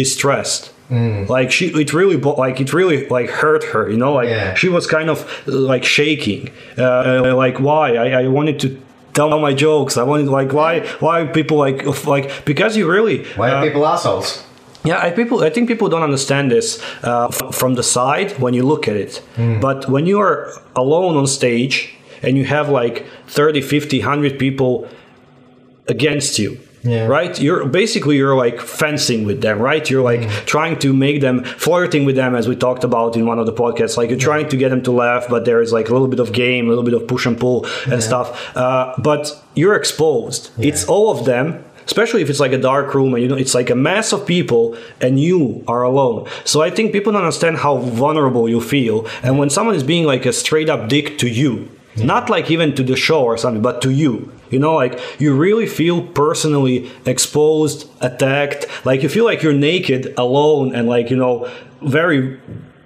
[0.02, 0.64] distressed.
[0.92, 1.30] Mm.
[1.30, 3.90] Like she, it really, like it really, like hurt her.
[3.90, 4.54] You know, like Yeah.
[4.56, 6.50] she was kind of uh, like shaking.
[6.78, 7.96] Uh, like why?
[7.96, 8.68] I, I wanted to
[9.14, 9.98] tell my jokes.
[9.98, 10.82] I wanted like why?
[11.00, 14.44] Why people like like because you really Why are uh, people assholes?
[14.84, 18.54] yeah, I people I think people don't understand this uh, f- from the side when
[18.54, 19.22] you look at it.
[19.62, 21.76] But when you are alone on stage
[22.24, 24.88] and you have like 30, 50, 100 people
[25.88, 26.58] against you.
[26.84, 27.06] Yeah.
[27.06, 27.40] Right?
[27.40, 29.88] You're basically you're like fencing with them, right?
[29.88, 33.38] You're like trying to make them flirting with them as we talked about in one
[33.40, 33.98] of the podcasts.
[33.98, 36.20] Like you're trying to get them to laugh, but there is like a little bit
[36.20, 38.56] of game, a little bit of push and pull and stuff.
[38.58, 40.50] Uh, but you're exposed.
[40.58, 43.56] It's all of them especially if it's like a dark room and you know it's
[43.56, 47.58] like a mass of people and you are alone so i think people don't understand
[47.58, 51.28] how vulnerable you feel and when someone is being like a straight up dick to
[51.28, 51.68] you
[51.98, 55.34] not like even to the show or something but to you you know like you
[55.36, 61.18] really feel personally exposed attacked like you feel like you're naked alone and like you
[61.18, 61.50] know
[61.82, 62.40] very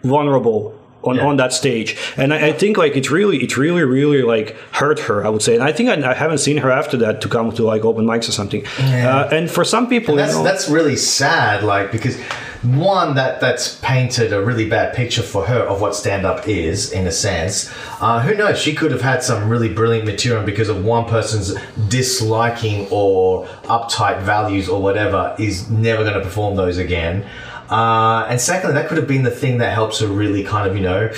[0.03, 0.73] vulnerable
[1.03, 1.27] on, Yeah.
[1.27, 4.99] on that stage and I, I think like it really it really really like hurt
[5.07, 7.27] her i would say and i think i, I haven't seen her after that to
[7.29, 10.43] come to like open mics or something uh, and for some people That's you know,
[10.43, 11.63] that's really sad.
[11.63, 12.17] Like because
[12.65, 16.91] one that that's painted a really bad picture for her of what stand up is
[16.91, 17.71] in a sense.
[18.01, 18.59] Uh, who knows?
[18.59, 21.53] She could have had some really brilliant material because of one person's
[21.87, 25.35] disliking or uptight values or whatever.
[25.37, 27.27] Is never going to perform those again.
[27.69, 30.75] Uh, and secondly, that could have been the thing that helps her really kind of
[30.75, 31.09] you know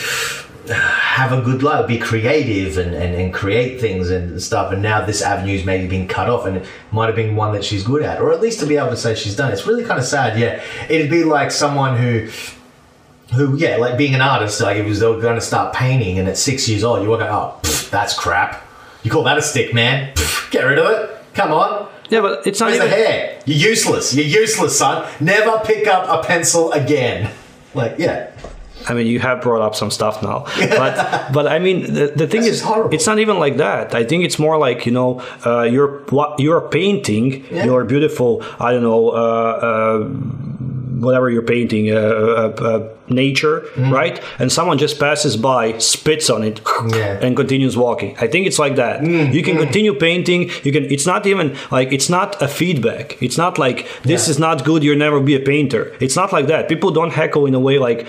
[0.69, 4.71] have a good life, be creative and, and, and create things and stuff.
[4.71, 7.63] And now this avenue's maybe been cut off and it might have been one that
[7.63, 9.49] she's good at, or at least to be able to say she's done.
[9.49, 9.53] it.
[9.53, 10.39] It's really kind of sad.
[10.39, 10.63] Yeah.
[10.89, 12.30] It'd be like someone who
[13.34, 16.17] who, yeah, like being an artist, like it was they were going to start painting,
[16.17, 18.65] and at six years old, you were going, oh, pff, that's crap.
[19.03, 20.13] You call that a stick, man?
[20.13, 21.17] Pff, get rid of it.
[21.34, 21.89] Come on.
[22.10, 22.97] Yeah, but it's not Where's the even.
[22.97, 23.41] hair?
[23.45, 24.15] You're useless.
[24.15, 25.12] You're useless, son.
[25.19, 27.30] Never pick up a pencil again.
[27.73, 28.26] Like, yeah.
[28.89, 30.45] I mean, you have brought up some stuff now,
[30.82, 32.93] but but I mean, the, the thing is, horrible.
[32.93, 33.93] it's not even like that.
[33.93, 37.65] I think it's more like you know, uh, you're what you're painting Yeah.
[37.65, 38.43] your beautiful.
[38.60, 39.10] I don't know.
[39.10, 40.08] Uh, uh,
[41.00, 43.91] Whatever you're painting, uh, uh, uh, nature, Mm.
[43.91, 44.19] right?
[44.39, 47.19] And someone just passes by, spits on it, Yeah.
[47.23, 48.15] and continues walking.
[48.19, 49.02] I think it's like that.
[49.02, 50.50] Mm, You can continue painting.
[50.63, 50.86] You can.
[50.86, 53.15] It's not even like it's not a feedback.
[53.21, 54.32] It's not like this Yeah.
[54.32, 54.84] is not good.
[54.84, 55.93] You'll never be a painter.
[56.00, 56.67] It's not like that.
[56.67, 58.08] People don't heckle in a way like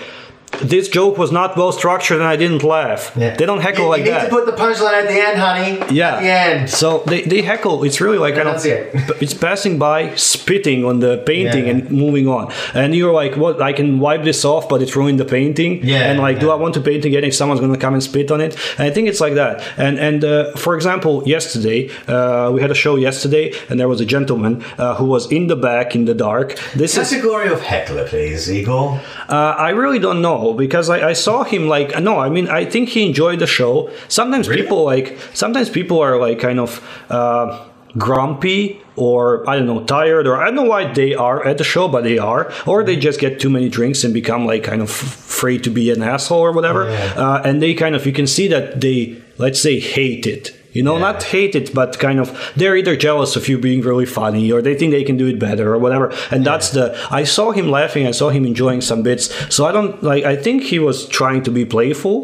[0.61, 3.11] this joke was not well structured and I didn't laugh.
[3.15, 3.35] Yeah.
[3.35, 4.29] They don't heckle you, like you need that.
[4.29, 5.95] to put the punchline at the end, honey.
[5.95, 6.15] yeah.
[6.15, 6.69] At the end.
[6.69, 7.83] So they, they heckle.
[7.83, 8.89] It's really like I don't, That's it.
[9.21, 11.71] It's passing by, spitting on the painting, Yeah.
[11.71, 12.51] and moving on.
[12.73, 13.61] And you're like, "What?
[13.61, 16.49] I can wipe this off, but it ruined the painting." Yeah, And like, do.
[16.51, 18.55] I want to paint again if someone's going to come and spit on it?
[18.77, 19.63] And I think it's like that.
[19.77, 24.01] And and uh, for example, yesterday uh, we had a show yesterday, and there was
[24.01, 26.57] a gentleman uh, who was in the back in the dark.
[26.75, 28.99] This is Category of heckler, please, Igor.
[29.29, 32.65] uh, I really don't know because I, I saw him like no, I mean I
[32.65, 33.89] think he enjoyed the show.
[34.07, 34.61] Sometimes Really?
[34.63, 37.65] people like sometimes people are like kind of uh,
[37.97, 41.63] grumpy or I don't know tired or I don't know why they are at the
[41.63, 44.81] show, but they are, or they just get too many drinks and become like kind
[44.81, 46.89] of afraid to be an asshole or whatever.
[46.89, 47.13] Yeah.
[47.15, 50.55] Uh, and they kind of you can see that they let's say hate it.
[50.71, 51.01] You know, Yeah.
[51.11, 54.61] not hate it, but kind of they're either jealous of you being really funny or
[54.61, 56.13] they think they can do it better or whatever.
[56.31, 59.25] And that's the I saw him laughing, I saw him enjoying some bits.
[59.55, 62.15] So I don't like I think he was trying to be playful,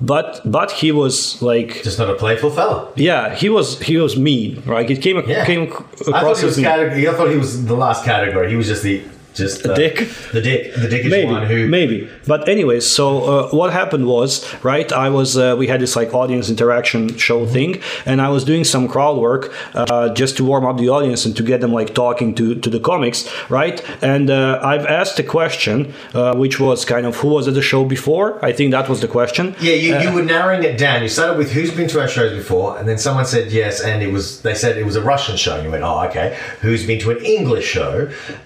[0.00, 2.92] but but he was like Just not a playful fellow.
[2.96, 4.88] yeah, he was he was mean, right?
[4.90, 5.44] It came Yeah.
[5.46, 6.66] came I thought across he was as mean.
[6.72, 7.08] category.
[7.08, 8.50] I thought he was the last category.
[8.50, 9.00] He was just the
[9.36, 9.94] just the dick?
[10.32, 10.74] The dick.
[10.74, 14.30] The dickish maybe one who maybe but anyways so uh, what happened was
[14.64, 17.52] right i was uh, we had this like audience interaction show Mm-hmm.
[17.56, 17.72] thing
[18.10, 19.42] and i was doing some crowd work
[19.74, 22.68] uh, just to warm up the audience and to get them like talking to to
[22.70, 23.18] the comics
[23.50, 23.76] right
[24.12, 25.76] and uh, i've asked a question
[26.14, 29.00] uh, which was kind of who was at the show before i think that was
[29.06, 30.96] the question Yeah, you, you were narrowing it down.
[31.02, 33.96] You started with who's been to our shows before, and then someone said yes, and
[34.06, 35.54] it was they said it was a Russian show.
[35.56, 36.28] And you went, oh, okay.
[36.64, 37.92] Who's been to an English show?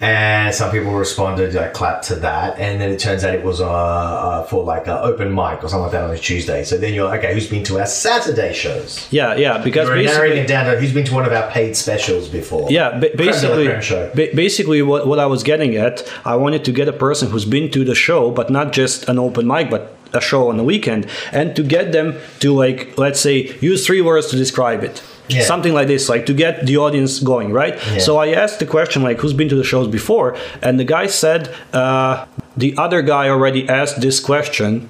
[0.00, 3.60] And some people responded, like, clapped to that, and then it turns out it was
[3.60, 6.64] uh, uh, for like an open mic or something like that on a Tuesday.
[6.64, 7.34] So then you're like, okay.
[7.34, 9.06] Who's been to our Saturday shows?
[9.10, 11.32] yeah yeah because You were narrowing basically it down to who's been to one of
[11.32, 12.66] our paid specials before.
[12.70, 16.36] Yeah, ba- Creme de la basically, ba- basically, what, what I was getting at, I
[16.36, 19.46] wanted to get a person who's been to the show, but not just an open
[19.46, 23.56] mic, but a show on the weekend, and to get them to like, let's say,
[23.60, 25.02] use three words to describe it.
[25.32, 25.42] Yeah.
[25.44, 27.74] Something like this, like to get the audience going, right?
[27.92, 27.98] Yeah.
[27.98, 30.36] So I asked the question, like, who's been to the shows before?
[30.62, 34.88] And the guy said, uh, the other guy already asked this question,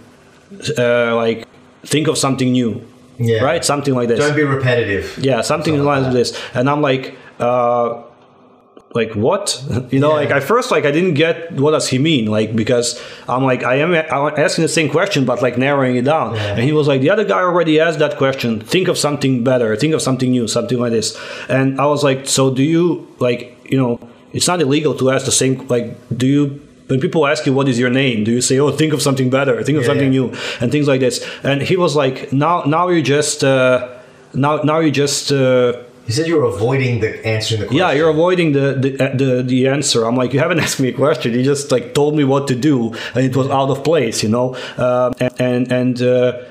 [0.79, 1.46] uh, like,
[1.85, 2.83] think of something new,
[3.18, 3.42] Yeah.
[3.44, 3.64] right?
[3.64, 4.18] Something like this.
[4.20, 5.18] Don't be repetitive.
[5.18, 6.38] Yeah, something in lines with this.
[6.55, 8.03] And I'm like, uh,
[8.92, 9.62] like what?
[9.90, 10.14] You know, Yeah.
[10.22, 13.62] like at first, like I didn't get what does he mean, like because I'm like
[13.62, 16.35] I am I'm asking the same question, but like narrowing it down.
[16.35, 16.55] Yeah.
[16.57, 18.61] And he was like, the other guy already asked that question.
[18.61, 19.76] Think of something better.
[19.76, 20.48] Think of something new.
[20.48, 21.16] Something like this.
[21.48, 24.00] And I was like, so do you like you know?
[24.33, 25.66] It's not illegal to ask the same.
[25.68, 26.61] Like, do you?
[26.87, 29.31] When people ask you what is your name, do you say, "Oh, think of something
[29.31, 31.24] better, think of Yeah, something new," and things like this?
[31.44, 33.87] And he was like, "Now, now you just, uh,
[34.35, 35.74] now, now you just." Uh,
[36.07, 37.79] You said you were avoiding the answering the question.
[37.79, 40.05] yeah, you're avoiding the, the the the answer.
[40.05, 41.33] I'm like, you haven't asked me a question.
[41.35, 44.29] You just like told me what to do, and it was out of place, you
[44.29, 44.57] know.
[44.77, 46.43] Um, and and and, uh,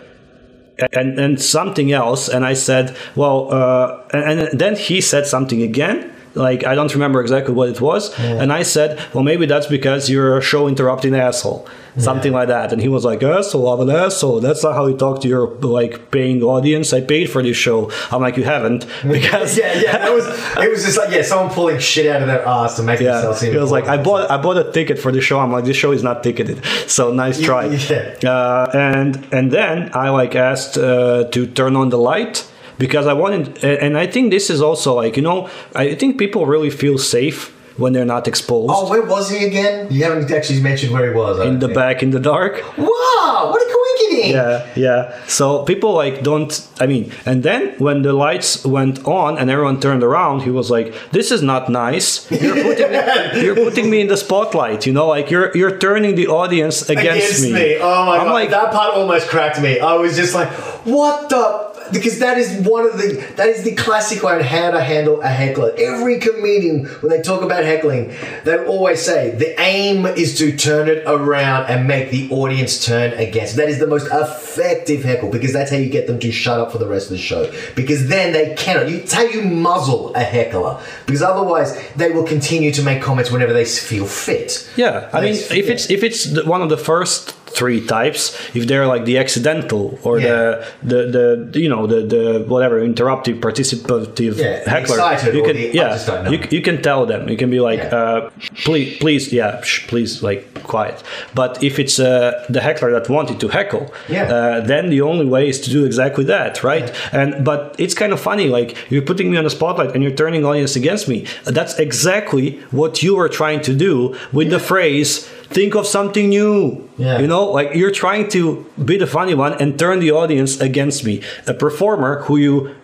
[0.94, 2.30] and and something else.
[2.30, 6.14] And I said, well, uh, and, and then he said something again.
[6.36, 10.10] Like I don't remember exactly what it was, and I said, "Well, maybe that's because
[10.10, 13.96] you're a show interrupting asshole, something like that." And he was like, "Asshole, I'm an
[13.96, 14.40] asshole.
[14.40, 16.94] That's not how you talk to your like paying audience.
[16.94, 20.08] I paid for this show." I'm like, "You haven't because yeah, yeah.
[20.08, 22.84] It was it was just like yeah, someone pulling shit out of their ass to
[22.84, 23.54] make yeah, themselves seem.
[23.54, 25.40] he was like, I bought I bought a ticket for the show.
[25.40, 27.66] I'm like, this show is not ticketed, so nice try.
[27.66, 28.16] Yeah.
[28.24, 32.46] Uh, and and then I like asked uh, to turn on the light
[32.80, 36.46] because I wanted, and I think this is also like you know, I think people
[36.48, 39.88] really feel safe when they're not exposed Oh, where was he again?
[39.90, 41.40] You haven't actually mentioned where he was.
[41.40, 41.76] I in the think.
[41.76, 42.54] back in the dark.
[42.78, 44.34] Wow, what a coincidence!
[44.34, 45.26] Yeah, yeah.
[45.28, 46.52] So people like don't.
[46.82, 50.70] I mean, and then when the lights went on and everyone turned around, he was
[50.70, 52.30] like, "This is not nice.
[52.32, 53.00] You're putting me,
[53.44, 54.86] you're putting me in the spotlight.
[54.86, 57.78] You know, like you're you're turning the audience against, Against me.
[57.80, 59.80] Oh my I'm god, like, that part almost cracked me.
[59.80, 60.50] I was just like,
[60.86, 61.69] what the?
[61.92, 65.22] Because that is one of the that is the classic way on how to handle
[65.22, 65.74] a heckler.
[65.78, 70.88] Every comedian, when they talk about heckling, they always say the aim is to turn
[70.90, 73.56] it around and make the audience turn against.
[73.56, 76.72] That is the most effective heckle because that's how you get them to shut up
[76.72, 77.52] for the rest of the show.
[77.76, 78.90] Because then they cannot.
[78.90, 80.82] You, it's how you muzzle a heckler.
[81.06, 84.70] Because otherwise, they will continue to make comments whenever they feel fit.
[84.76, 88.68] Yeah, I mean, if it's if it's the, one of the first three types, if
[88.68, 90.64] they're like the accidental or Yeah.
[90.84, 94.98] the, the the you know the the whatever interruptive participative Yeah, heckler,
[95.34, 96.32] you can yeah just don't know.
[96.32, 97.28] you, you can tell them.
[97.30, 97.96] You can be like, Yeah.
[97.96, 98.30] uh,
[98.66, 101.04] please please yeah shh, please like quiet.
[101.34, 104.24] But if it's uh, the heckler that wanted to heckle, Yeah.
[104.36, 106.88] uh, then the only way is to do exactly that, right?
[107.12, 110.16] And but it's kind of funny, like you're putting me on the spotlight and you're
[110.24, 111.26] turning audience against me.
[111.46, 116.90] That's exactly what you were trying to do with the phrase "think of something new."
[116.98, 117.20] Yeah.
[117.20, 121.04] You know, like you're trying to be the funny one and turn the audience against
[121.06, 122.76] me, a performer who you.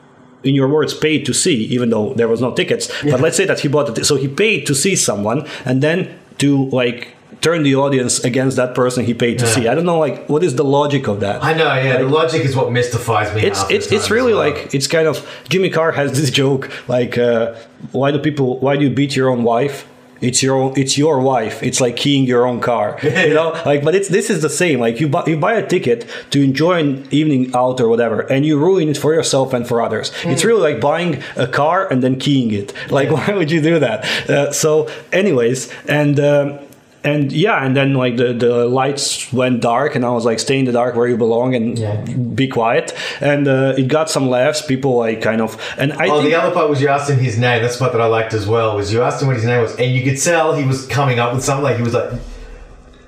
[0.44, 2.86] In your words, paid to see, even though there was no tickets.
[3.02, 5.98] But let's say that he bought it, so he paid to see someone, and then
[6.38, 9.52] to like turn the audience against that person he paid to Yeah.
[9.56, 9.68] see.
[9.68, 11.44] I don't know, like what is the logic of that?
[11.44, 11.98] I know, yeah.
[11.98, 13.42] the logic is what mystifies me.
[13.42, 14.46] it's it's it's really well.
[14.54, 15.16] like it's kind of
[15.50, 17.56] Jimmy Carr has this joke like uh,
[17.92, 19.88] why do people why do you beat your own wife?
[20.28, 21.62] It's your own, it's your wife.
[21.64, 23.50] It's like keying your own car, you know.
[23.66, 24.78] Like, but it's this is the same.
[24.86, 26.00] Like you buy you buy a ticket
[26.32, 29.82] to enjoy an evening out or whatever, and you ruin it for yourself and for
[29.82, 30.12] others.
[30.24, 30.48] It's Hmm.
[30.50, 32.74] really like buying a car and then keying it.
[32.90, 33.98] Like, why would you do that?
[34.30, 36.20] Uh, so, anyways, and.
[36.20, 36.60] Um,
[37.06, 40.58] and yeah, and then like the, the lights went dark, and I was like, "Stay
[40.60, 42.02] in the dark where you belong, and Yeah.
[42.42, 44.62] be quiet." And uh, it got some laughs.
[44.62, 47.38] People like kind of, and I Oh, the other part was you asked him his
[47.38, 47.62] name.
[47.62, 48.76] That's the part that I liked as well.
[48.76, 51.20] Was you asked him what his name was, and you could tell he was coming
[51.20, 51.64] up with something.
[51.64, 52.12] Like he was like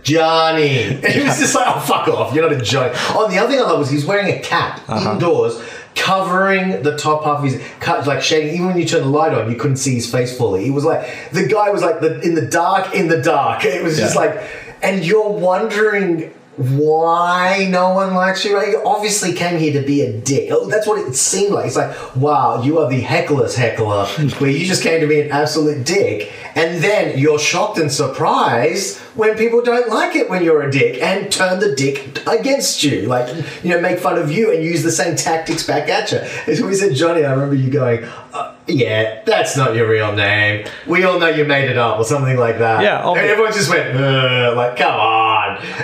[0.03, 2.33] Johnny, and he was just like, "Oh, fuck off!
[2.33, 4.81] You're not a Johnny." Oh, the other thing I love was he's wearing a cap
[4.87, 5.11] Uh-huh.
[5.13, 5.61] indoors,
[5.97, 8.53] covering the top half of his cut, like shading.
[8.53, 10.63] Even when you turn the light on, you couldn't see his face fully.
[10.63, 13.65] He was like the guy was like the in the dark, in the dark.
[13.65, 14.41] It was just like,
[14.81, 18.59] and you're wondering why no one likes you.
[18.59, 20.49] He obviously came here to be a dick.
[20.51, 21.67] Oh, that's what it seemed like.
[21.67, 24.05] It's like, wow, you are the heckler's heckler,
[24.39, 28.97] where you just came to be an absolute dick, and then you're shocked and surprised
[29.15, 33.03] when people don't like it when you're a dick and turn the dick against you.
[33.03, 36.17] Like, you know, make fun of you and use the same tactics back at you.
[36.51, 40.67] As we said, Johnny, I remember you going, uh, yeah, that's not your real name.
[40.87, 42.81] We all know you made it up, or something like that.
[42.81, 45.36] Yeah, and everyone just went, like, come on.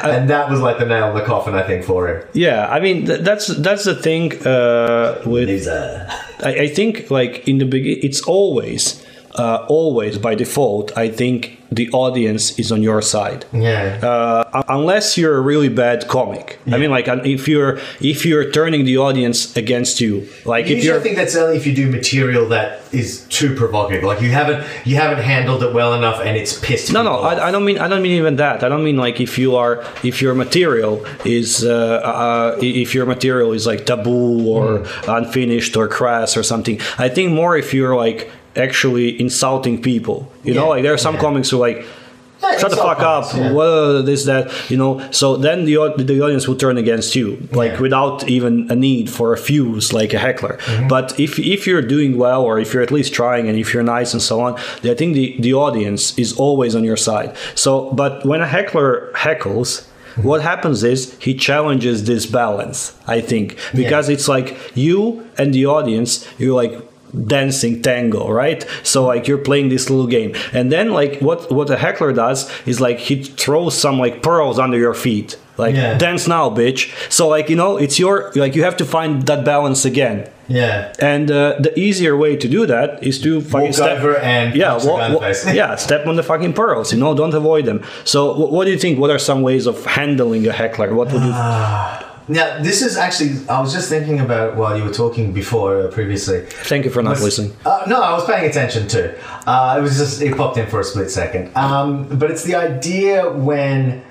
[0.03, 2.27] And that was like the nail in the coffin, I think, for him.
[2.33, 5.67] yeah, I mean th- that's that's the thing uh, with.
[6.43, 10.95] I, I think like in the beginning, it's always uh, always by default.
[10.97, 13.45] I think the audience is on your side.
[13.51, 13.99] Yeah.
[14.03, 16.59] uh, unless you're a really bad comic.
[16.67, 20.85] I mean, like if you're if you're turning the audience against you, like if Usually,
[20.85, 24.03] you're I think that's only if you do material that is too provocative.
[24.03, 26.93] Like you haven't you haven't handled it well enough, and it's pissed.
[26.93, 27.19] no, no.
[27.21, 28.63] I, I don't mean I don't mean even that.
[28.63, 33.05] I don't mean like if you are if your material is uh, uh, if your
[33.05, 36.79] material is like taboo or unfinished or crass or something.
[36.97, 40.31] I think more if you're like actually insulting people.
[40.43, 41.21] You know, like there are some yeah.
[41.21, 41.85] comics who like
[42.43, 43.51] Yeah, shut the fuck up comics, yeah.
[43.53, 45.75] what this that you know so then the,
[46.11, 47.27] the audience will turn against you
[47.61, 47.79] like Yeah.
[47.85, 50.87] without even a need for a fuse like a heckler Mm-hmm.
[50.95, 53.87] but if if you're doing well or if you're at least trying and if you're
[53.97, 54.51] nice and so on
[54.93, 58.91] i think the the audience is always on your side so but when a heckler
[59.25, 59.69] heckles
[60.15, 60.27] Mm-hmm.
[60.29, 62.77] what happens is he challenges this balance
[63.17, 63.47] i think
[63.81, 64.47] because it's like
[64.85, 64.97] you
[65.39, 66.73] and the audience you're like
[67.27, 71.69] dancing tango right so like you're playing this little game and then like what what
[71.69, 75.95] a heckler does is like he throws some like pearls under your feet like Yeah.
[75.97, 79.45] dance now bitch so like you know it's your like you have to find that
[79.45, 80.91] balance again Yeah.
[80.99, 84.55] and uh, the easier way to do that is to fucking Walk step over and
[84.55, 85.53] yeah, punch the wa- guy in the wa- face.
[85.59, 86.91] yeah, step on the fucking pearls.
[86.93, 87.79] You know, don't avoid them.
[88.03, 88.99] So, wh- what do you think?
[88.99, 90.89] What are some ways of handling a heckler?
[90.93, 91.33] What would you?
[92.27, 95.81] Now this is actually I was just thinking about it while you were talking before
[95.81, 96.41] uh, previously.
[96.41, 97.55] Thank you for not listening.
[97.65, 99.13] Uh, no, I was paying attention too.
[99.45, 101.55] Uh, it was just it popped in for a split second.
[101.55, 104.03] Um, but it's the idea when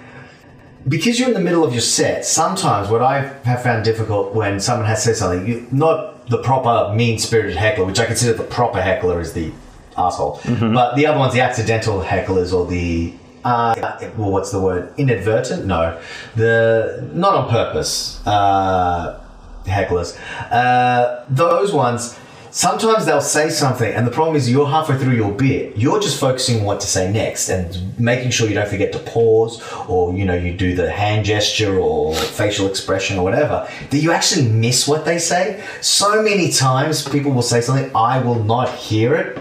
[0.87, 2.25] because you're in the middle of your set.
[2.25, 6.93] Sometimes what I have found difficult when someone has said something, you, not the proper
[6.95, 9.53] mean-spirited heckler, which I consider the proper heckler is the
[9.97, 13.13] asshole, but the other ones, the accidental hecklers or the
[13.45, 14.93] uh, well, what's the word?
[14.97, 15.67] Inadvertent?
[15.67, 16.01] No,
[16.37, 19.21] the not on purpose uh,
[19.65, 20.19] hecklers.
[20.51, 22.19] Uh, those ones
[22.53, 25.77] sometimes they'll say something, and the problem is you're halfway through your bit.
[25.77, 28.99] You're just focusing on what to say next and making sure you don't forget to
[29.01, 33.99] pause or, you know, you do the hand gesture or facial expression or whatever, that
[33.99, 35.65] you actually miss what they say.
[35.81, 39.39] So many times people will say something, I will not hear it.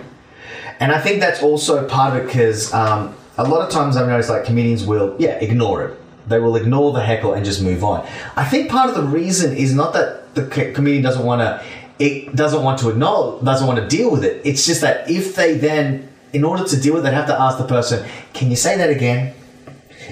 [0.80, 4.08] And I think that's also part of it because um, a lot of times I've
[4.08, 6.00] noticed like comedians will, yeah, ignore it.
[6.28, 8.08] They will ignore the heckle and just move on.
[8.36, 11.64] I think part of the reason is not that the comedian doesn't want to,
[12.00, 14.42] it doesn't want to acknowledge, doesn't want to deal with it.
[14.46, 17.40] It's just that if they then, in order to deal with it, they have to
[17.40, 19.34] ask the person, can you say that again?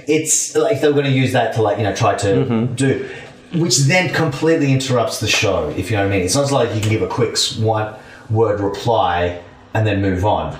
[0.08, 2.74] It's like they're going to use that to like, you know, try to mm-hmm.
[2.76, 3.10] do,
[3.54, 6.26] which then completely interrupts the show, if you know what I mean.
[6.26, 7.94] It's not like you can give a quick one
[8.30, 9.42] word reply
[9.74, 10.58] and then move on.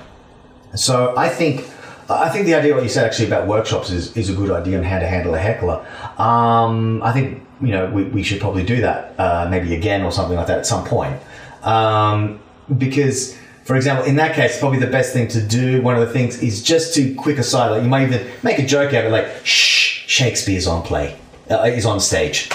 [0.76, 1.68] So I think
[2.14, 4.78] I think the idea what you said actually about workshops is, is a good idea
[4.78, 5.84] on how to handle a heckler.
[6.18, 10.12] Um, I think you know we, we should probably do that uh, maybe again or
[10.12, 11.20] something like that at some point
[11.62, 12.40] um,
[12.76, 13.38] because.
[13.62, 16.42] For example, in that case, probably the best thing to do, one of the things
[16.42, 19.14] is just to quick aside, like you might even make a joke out of it,
[19.14, 21.16] like, shh, Shakespeare's on play,
[21.48, 22.50] uh, is on stage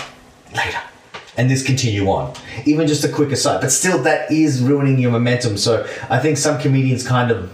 [0.53, 0.79] later
[1.37, 2.33] and this continue on.
[2.65, 5.57] Even just a quick aside, but still that is ruining your momentum.
[5.57, 7.51] So I think some comedians kind of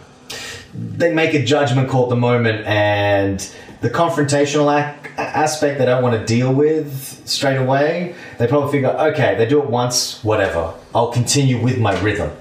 [0.73, 3.39] they make a judgment call at the moment, and
[3.81, 8.15] the confrontational ac- aspect they don't want to deal with straight away.
[8.37, 10.73] They probably figure, okay, they do it once, whatever.
[10.93, 12.31] I'll continue with my rhythm.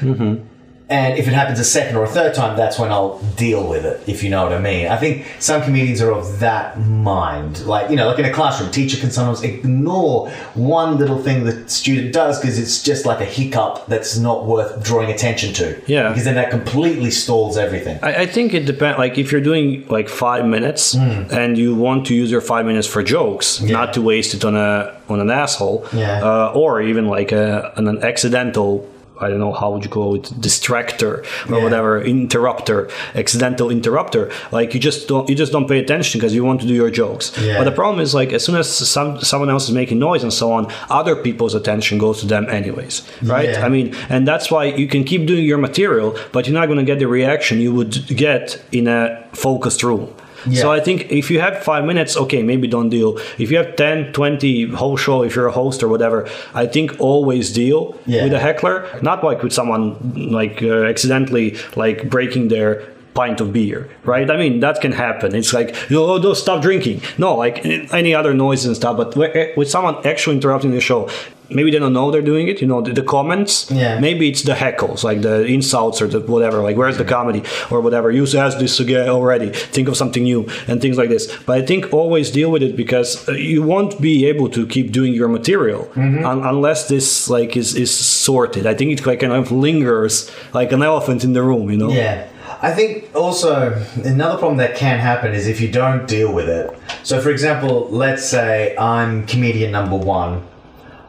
[0.00, 0.53] Mm-hmm.
[0.86, 3.86] And if it happens a second or a third time, that's when I'll deal with
[3.86, 4.86] it, if you know what I mean.
[4.88, 7.64] I think some comedians are of that mind.
[7.64, 11.66] Like, you know, like in a classroom, teacher can sometimes ignore one little thing the
[11.70, 15.80] student does because it's just like a hiccup that's not worth drawing attention to.
[15.86, 16.10] Yeah.
[16.10, 17.98] Because then that completely stalls everything.
[18.02, 18.98] I, I think it depends.
[18.98, 22.86] Like if you're doing like five minutes and you want to use your five minutes
[22.86, 23.60] for jokes.
[23.62, 23.72] Yeah.
[23.72, 26.22] not to waste it on a on an asshole, Yeah.
[26.22, 28.86] uh, or even like a, an, an accidental.
[29.20, 31.62] I don't know how would you call it, distractor or Yeah.
[31.64, 34.30] whatever, interrupter, accidental interrupter.
[34.50, 36.90] Like you just don't you just don't pay attention because you want to do your
[36.90, 37.32] jokes.
[37.40, 37.58] Yeah.
[37.58, 40.32] But the problem is like as soon as some someone else is making noise and
[40.32, 43.50] so on, other people's attention goes to them anyways, right?
[43.50, 43.66] Yeah.
[43.66, 46.78] I mean, and that's why you can keep doing your material, but you're not going
[46.78, 50.08] to get the reaction you would get in a focused room.
[50.46, 50.60] Yeah.
[50.62, 53.18] So I think if you have five minutes, okay, maybe don't deal.
[53.38, 57.00] If you have 10, 20, whole show, if you're a host or whatever, I think
[57.00, 58.24] always deal Yeah.
[58.24, 59.96] with a heckler, not like with someone
[60.30, 62.82] like uh, accidentally like breaking their
[63.14, 64.28] pint of beer, right?
[64.28, 65.36] I mean, that can happen.
[65.36, 67.00] It's like, oh, don't stop drinking.
[67.16, 69.16] No, like any other noise and stuff, but
[69.56, 71.08] with someone actually interrupting the show,
[71.50, 73.98] maybe they don't know they're doing it, you know, the, the comments, Yeah.
[74.00, 77.80] maybe it's the heckles, like the insults or the whatever, like where's the comedy or
[77.80, 78.10] whatever.
[78.10, 79.50] You asked this again already.
[79.50, 81.24] Think of something new and things like this.
[81.46, 84.92] But I think always deal with it because uh, you won't be able to keep
[84.92, 86.24] doing your material Mm-hmm.
[86.24, 88.66] un- unless this like is is sorted.
[88.66, 91.90] I think it like kind of lingers like an elephant in the room, you know.
[91.90, 92.26] Yeah.
[92.62, 93.72] I think also
[94.04, 96.66] another problem that can happen is if you don't deal with it.
[97.02, 100.42] So, for example, let's say I'm comedian number one.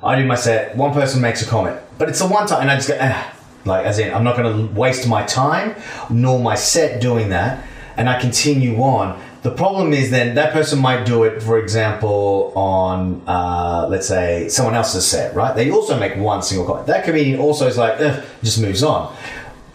[0.05, 2.71] I do my set, one person makes a comment, but it's the one time, and
[2.71, 3.35] I just go, ah.
[3.65, 5.75] like, as in, I'm not going to waste my time
[6.09, 7.65] nor my set doing that,
[7.97, 9.19] and I continue on.
[9.41, 14.47] The problem is then that person might do it, for example, on uh, let's say
[14.49, 15.55] someone else's set, right?
[15.55, 16.87] They also make one single comment.
[16.87, 17.97] That comedian also is like,
[18.43, 19.15] just moves on.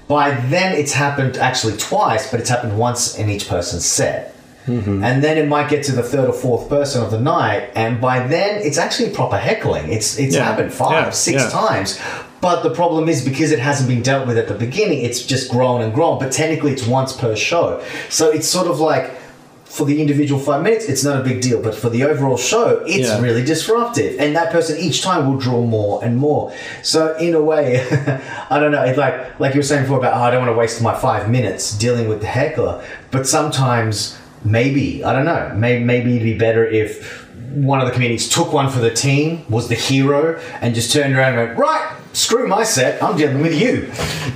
[0.09, 4.35] By then, it's happened actually twice, but it's happened once in each person's set.
[4.71, 5.03] Mm-hmm.
[5.05, 8.01] And then it might get to the third or fourth person of the night, and
[8.01, 9.91] by then it's actually proper heckling.
[9.93, 10.45] It's it's Yeah.
[10.45, 11.11] happened five, Yeah.
[11.11, 11.51] six Yeah.
[11.51, 11.99] times.
[12.41, 15.51] But the problem is because it hasn't been dealt with at the beginning, it's just
[15.51, 16.19] grown and grown.
[16.19, 19.11] But technically, it's once per show, so it's sort of like
[19.65, 21.61] for the individual five minutes, it's not a big deal.
[21.63, 23.21] But for the overall show, it's Yeah.
[23.21, 26.51] really disruptive, and that person each time will draw more and more.
[26.83, 27.65] So in a way,
[28.51, 28.83] I don't know.
[28.83, 30.95] It's like like you were saying before about oh, I don't want to waste my
[30.95, 32.81] five minutes dealing with the heckler.
[33.13, 35.53] But sometimes maybe I don't know.
[35.57, 39.45] Maybe maybe it'd be better if one of the comedians took one for the team,
[39.49, 41.97] was the hero, and just turned around and went right.
[42.13, 43.03] Screw my set.
[43.03, 43.91] I'm dealing with you.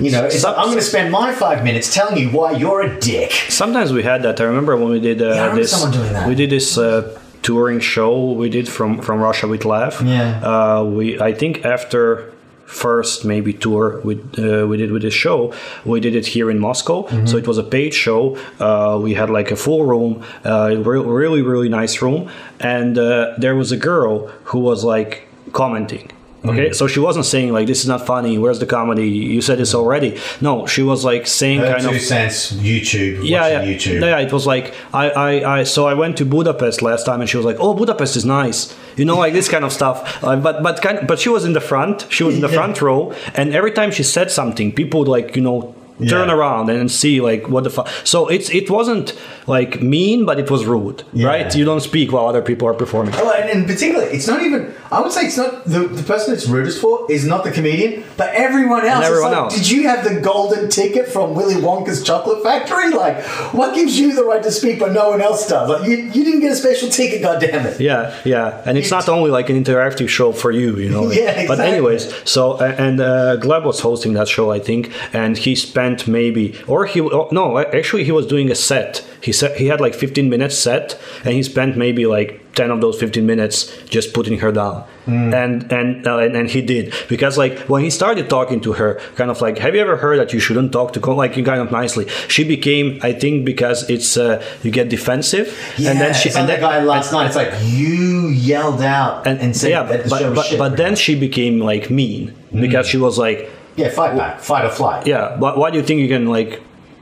[0.05, 2.81] You know, it's, Some- I'm going to spend my five minutes telling you why you're
[2.81, 3.31] a dick.
[3.49, 4.39] Sometimes we had that.
[4.39, 5.71] I remember when we did uh, remember this.
[5.71, 6.27] someone doing that.
[6.27, 10.01] We did this uh, touring show we did from from Russia with Laugh.
[10.01, 10.41] Yeah.
[10.41, 12.33] Uh, we I think after
[12.65, 15.53] first maybe tour we uh, we did with this show.
[15.85, 17.03] We did it here in Moscow.
[17.03, 17.27] Mm-hmm.
[17.27, 18.37] so it was a paid show.
[18.59, 22.29] Uh, we had like a full room uh, re- really really nice room.
[22.59, 26.11] And uh, there was a girl who was like commenting
[26.49, 28.37] Okay, so she wasn't saying like this is not funny.
[28.37, 29.07] Where's the comedy?
[29.09, 30.19] You said this already.
[30.41, 33.27] No, she was like saying Her kind two of cents YouTube.
[33.27, 34.01] yeah, yeah, YouTube.
[34.01, 34.19] yeah.
[34.19, 35.63] It was like I, I, I.
[35.63, 38.75] So I went to Budapest last time, and she was like, "Oh, Budapest is nice,"
[38.97, 40.23] you know, like this kind of stuff.
[40.23, 42.05] Uh, but but kind, but she was in the front.
[42.09, 42.55] She was in the Yeah.
[42.55, 45.73] front row, and every time she said something, people would like you know
[46.09, 46.35] turn Yeah.
[46.35, 47.87] around and see like what the fuck.
[48.03, 49.13] So it's it wasn't
[49.47, 51.27] like mean, but it was rude, Yeah.
[51.27, 51.55] right?
[51.55, 53.13] You don't speak while other people are performing.
[53.17, 54.73] Oh, and in particular, it's not even.
[54.91, 58.03] I would say it's not the, the person it's rudest for is not the comedian,
[58.17, 58.99] but everyone else.
[59.01, 59.55] It's everyone like, else.
[59.57, 62.91] Did you have the golden ticket from Willy Wonka's Chocolate Factory?
[62.91, 63.23] Like,
[63.53, 65.69] what gives you the right to speak but no one else does?
[65.69, 67.21] Like, you, you didn't get a special ticket.
[67.21, 67.79] God damn it!
[67.79, 71.05] Yeah, yeah, and it's not only like an interactive show for you, you know.
[71.15, 71.47] Yeah, exactly.
[71.47, 76.07] But anyways, so and uh, Gleb was hosting that show, I think, and he spent
[76.07, 76.99] maybe, or he
[77.31, 79.05] no, actually he was doing a set.
[79.25, 82.79] He said he had like 15 minutes set, and he spent maybe like 10 of
[82.79, 84.83] those 15 minutes just putting her down.
[85.05, 85.33] Hmm.
[85.33, 88.99] And and, uh, and and he did because like when he started talking to her,
[89.15, 91.15] kind of like, have you ever heard that you shouldn't talk to co-?
[91.15, 92.05] like you kind of nicely?
[92.35, 95.47] She became, I think, because it's uh, you get defensive,
[95.77, 97.25] Yeah, and then she and the guy last night.
[97.27, 100.95] It's like you yelled out and, and said yeah, that but but, shit, but then
[100.95, 105.07] she became like mean because she was like, yeah, fight back, fight or flight.
[105.07, 106.61] yeah, why, why do you think you can like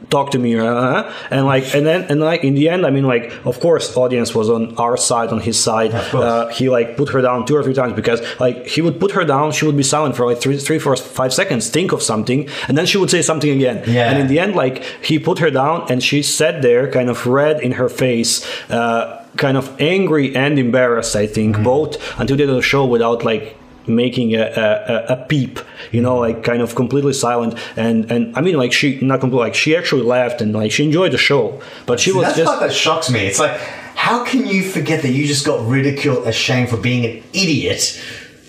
[0.09, 0.57] talk to me?
[0.57, 3.95] Uh, and like and then and like in the end, I mean, like of course,
[3.97, 5.91] audience was on our side, on his side.
[5.93, 9.11] Uh, he like put her down two or three times because like he would put
[9.11, 12.01] her down, she would be silent for like three, three, four, five seconds, think of
[12.01, 13.83] something, and then she would say something again.
[13.87, 14.09] Yeah.
[14.09, 17.25] And in the end, like he put her down, and she sat there, kind of
[17.25, 18.45] red in her face.
[18.69, 21.63] Uh, kind of angry and embarrassed, I think, Mm-hmm.
[21.63, 23.57] both until the end of the show without like
[23.87, 25.59] making a, a, a- peep,
[25.91, 27.57] you know, like kind of completely silent.
[27.75, 30.83] And and I mean, like she not completely, like she actually laughed and like she
[30.83, 33.21] enjoyed the show, but she See, was that's just part that shocks me.
[33.25, 33.57] It's like,
[33.95, 38.01] how can you forget that you just got ridiculed, ashamed for being an idiot,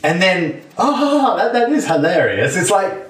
[0.03, 2.57] and then oh, that, that is hilarious.
[2.57, 3.04] It's like.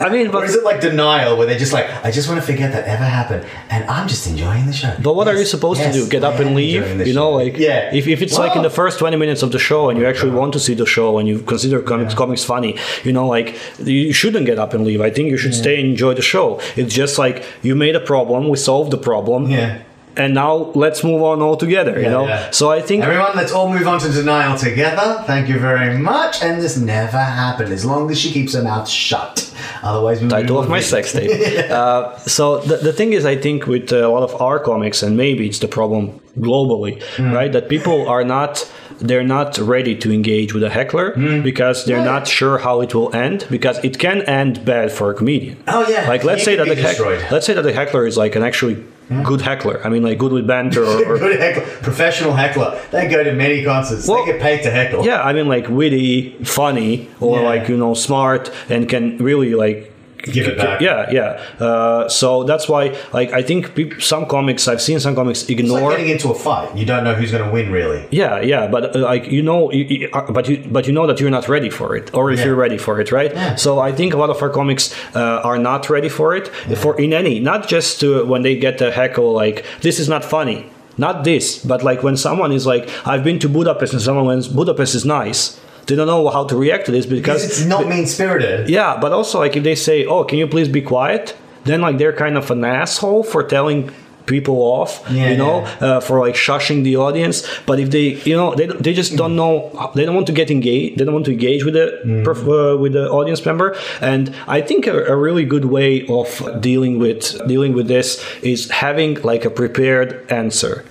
[0.00, 2.40] I mean, or but is it like denial where they're just like, I just want
[2.40, 4.96] to forget that ever happened, and I'm just enjoying the show.
[5.02, 6.08] But what are you supposed yes, to do?
[6.08, 7.06] Get up and leave?
[7.06, 7.44] You know, show.
[7.44, 7.94] like yeah.
[7.94, 10.32] If, if it's like in the first twenty minutes of the show and you actually
[10.32, 14.12] want to see the show and you consider comics, comics funny, you know, like you
[14.12, 15.02] shouldn't get up and leave.
[15.02, 16.60] I think you should stay and enjoy the show.
[16.76, 19.82] It's just like you made a problem, we solved the problem, Yeah.
[20.16, 21.96] And now let's move on all together.
[21.96, 22.50] you Yeah, know, yeah.
[22.50, 25.22] so I think Everyone, let's all move on to denial together.
[25.26, 26.42] Thank you very much.
[26.42, 29.52] And this never happened as long as she keeps her mouth shut.
[29.82, 31.30] Otherwise, we title of my sex tape.
[31.70, 35.16] uh, so the, the thing is, I think with a lot of our comics, and
[35.16, 37.32] maybe it's the problem globally, Hmm.
[37.32, 37.52] right?
[37.52, 38.70] That people are not
[39.02, 41.40] they're not ready to engage with a heckler Hmm.
[41.40, 45.14] because they're not sure how it will end because it can end bad for a
[45.14, 45.56] comedian.
[45.68, 46.06] Oh, yeah.
[46.06, 46.96] Like let's say that the be heck.
[46.98, 47.32] Hmm.
[47.34, 48.76] let's say that the heckler is like an actually
[49.10, 49.22] Hmm?
[49.24, 49.84] good heckler.
[49.84, 52.80] I mean, like good with banter or, or Good heckler, professional heckler.
[52.92, 54.06] They go to many concerts.
[54.06, 55.04] Well, they get paid to heckle.
[55.04, 57.44] yeah, I mean like witty, funny, or Yeah.
[57.44, 59.92] like you know smart and can really like
[60.22, 60.80] Give it back.
[60.80, 61.64] Yeah, yeah.
[61.64, 65.50] Uh, so that's why, like, I think peop some comics I've seen some comics It's
[65.50, 65.80] ignore.
[65.80, 66.76] like getting into a fight.
[66.76, 68.06] You don't know who's going to win, really.
[68.10, 71.06] yeah, yeah, but uh, like you know, you, you, uh, but you but you know
[71.06, 72.46] that you're not ready for it, or if Yeah.
[72.46, 73.32] you're ready for it, right?
[73.32, 73.54] Yeah.
[73.56, 76.48] So I think a lot of our comics uh, are not ready for it,
[76.82, 80.24] for in any, not just to, when they get a heckle like this is not
[80.24, 80.66] funny,
[80.98, 84.54] not this, but like when someone is like, I've been to Budapest, and someone went,
[84.54, 85.58] Budapest is nice.
[85.86, 88.68] They don't know how to react to this because Because it's not mean spirited.
[88.68, 91.98] yeah, but also like if they say, "Oh, can you please be quiet?" then like
[91.98, 93.90] they're kind of an asshole for telling
[94.26, 95.86] people off, Yeah, you know, yeah.
[95.96, 97.36] uh, for like shushing the audience.
[97.66, 100.50] But if they, you know, they, they just don't know, they don't want to get
[100.50, 102.24] engaged, they don't want to engage with the Mm.
[102.24, 103.76] perf- uh, with the audience member.
[104.00, 106.28] And I think a, a really good way of
[106.60, 110.84] dealing with dealing with this is having like a prepared answer.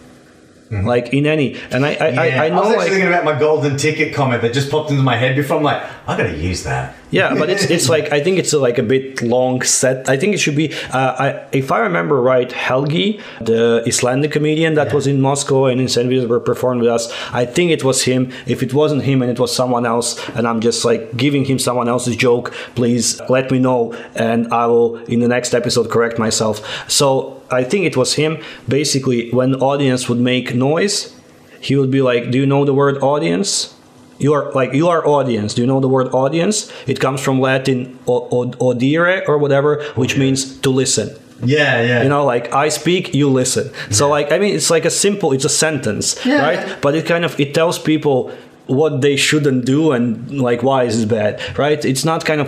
[0.72, 2.16] Like in any, and I I, Mm-hmm.
[2.16, 2.42] Yeah.
[2.42, 4.92] I, I know was actually like thinking about my golden ticket comment that just popped
[4.92, 5.58] into my head before.
[5.58, 6.96] I'm like, I got to use that.
[7.12, 10.08] Yeah, but it's it's like I think it's a, like a bit long set.
[10.08, 10.74] I think it should be.
[10.94, 15.82] Uh, I, if I remember right, Helgi, the Icelandic comedian that was in Moscow and
[15.82, 16.08] in St.
[16.08, 17.12] Petersburg performed with us.
[17.34, 18.32] I think it was him.
[18.46, 21.58] If it wasn't him and it was someone else, and I'm just like giving him
[21.58, 26.20] someone else's joke, please let me know, and I will in the next episode correct
[26.20, 26.62] myself.
[26.90, 28.38] So I think it was him.
[28.68, 31.16] Basically, when audience would make noise,
[31.60, 33.74] he would be like, "Do you know the word audience?"
[34.20, 35.54] You are like you are audience.
[35.56, 36.72] Do you know the word audience?
[36.88, 41.10] It comes from Latin o- o- audire or whatever, which means to listen.
[41.42, 42.04] Yeah, yeah.
[42.04, 43.72] You know, like I speak, you listen.
[43.92, 46.82] So like I mean, it's like a simple, it's a sentence, Yeah, right?
[46.82, 48.32] But it kind of it tells people
[48.68, 51.84] what they shouldn't do and like why is this bad, right?
[51.86, 52.48] It's not kind of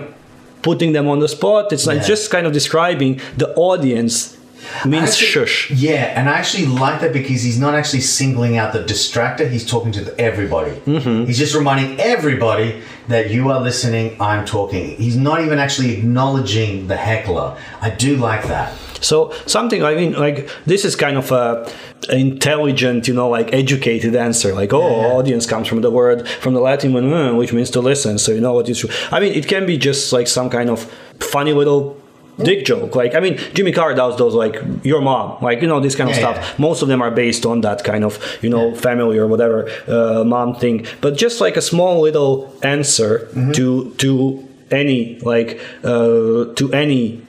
[0.61, 1.71] putting them on the spot.
[1.71, 2.07] It's like Yeah.
[2.13, 4.37] just kind of describing the audience
[4.85, 5.71] means Actually- shush.
[5.71, 9.49] Yeah, and I actually like that because he's not actually singling out the distractor.
[9.49, 10.71] He's talking to everybody.
[10.71, 11.25] Mm-hmm.
[11.25, 14.15] He's just reminding everybody that you are listening.
[14.21, 14.95] I'm talking.
[14.97, 17.57] He's not even actually acknowledging the heckler.
[17.81, 18.73] I do like that.
[19.01, 21.67] So something I mean, like this is kind of a
[22.09, 24.53] intelligent, you know, like educated answer.
[24.53, 25.07] Like, oh, Yeah.
[25.17, 28.17] audience comes from the word from the Latin one, "uh," which means to listen.
[28.19, 28.89] So you know what is true.
[29.11, 30.79] I mean, it can be just like some kind of
[31.19, 31.97] funny little
[32.43, 32.95] dick joke.
[32.95, 36.09] Like, I mean, Jimmy Carr does those like your mom, like you know, this kind
[36.09, 36.35] of Yeah, stuff.
[36.37, 36.61] yeah.
[36.67, 38.75] Most of them are based on that kind of you know Yeah.
[38.87, 40.85] family or whatever uh, mom thing.
[41.01, 43.51] But just like a small little answer Mm-hmm.
[43.53, 43.65] to
[44.03, 47.21] to any like uh, to any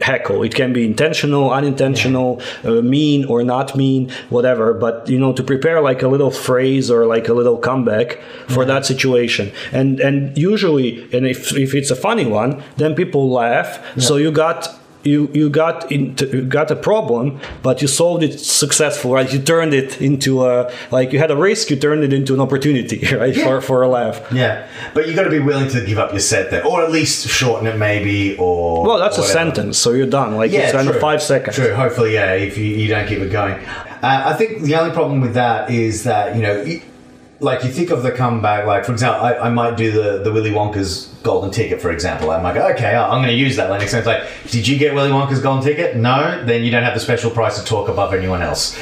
[0.00, 0.42] heckle.
[0.42, 4.74] It can be intentional unintentional uh, mean or not mean whatever.
[4.74, 8.64] But you know to prepare like a little phrase or like a little comeback for
[8.64, 9.52] that situation.
[9.72, 13.78] And and usually and if if it's a funny one then people laugh.
[13.98, 18.38] So you got you you got into you got a problem but you solved it
[18.38, 19.32] successful right?
[19.32, 22.40] You turned it into a like you had a risk you turned it into an
[22.40, 23.34] opportunity right?
[23.34, 24.20] For for a laugh.
[24.32, 26.90] Yeah, but you got to be willing to give up your set there, or at
[26.90, 30.36] least shorten it, maybe, or well that's a sentence so you're done.
[30.36, 31.00] Like it's kind of true.
[31.00, 31.56] five seconds.
[31.56, 31.74] True.
[31.74, 32.34] Hopefully, yeah.
[32.34, 35.70] If you, you don't keep it going, uh, I think the only problem with that
[35.70, 36.82] is that you know, you,
[37.40, 38.66] like you think of the comeback.
[38.66, 42.30] Like for example, I, I might do the the Willy Wonka's golden ticket, for example.
[42.30, 43.80] I might go, okay, I'm going to use that time.
[43.80, 45.96] It's like, did you get Willy Wonka's golden ticket?
[45.96, 48.78] No, then you don't have the special price to talk above anyone else,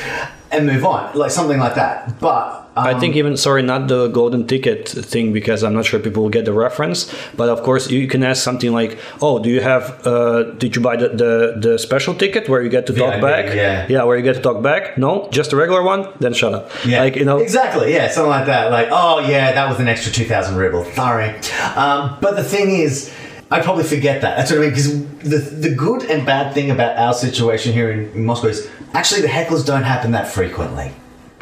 [0.50, 2.18] and move on, like something like that.
[2.20, 5.98] But um, I think even sorry, not the golden ticket thing because I'm not sure
[6.00, 7.12] people will get the reference.
[7.36, 10.06] But of course, you can ask something like, "Oh, do you have?
[10.06, 13.22] Uh, did you buy the, the the special ticket where you get to talk VIP,
[13.22, 13.46] back?
[13.54, 13.86] yeah.
[13.88, 14.96] yeah, where you get to talk back?
[14.98, 16.08] No, just a regular one.
[16.20, 16.70] Then shut up.
[16.84, 17.92] Yeah, like you know, exactly.
[17.92, 18.70] Yeah, something like that.
[18.70, 20.84] Like, oh yeah, that was an extra two thousand ruble.
[20.94, 21.30] Sorry,
[21.76, 23.12] um, but the thing is,
[23.50, 24.36] I probably forget that.
[24.36, 24.70] That's what I mean.
[24.70, 29.22] Because the the good and bad thing about our situation here in Moscow is actually
[29.22, 30.92] the hecklers don't happen that frequently.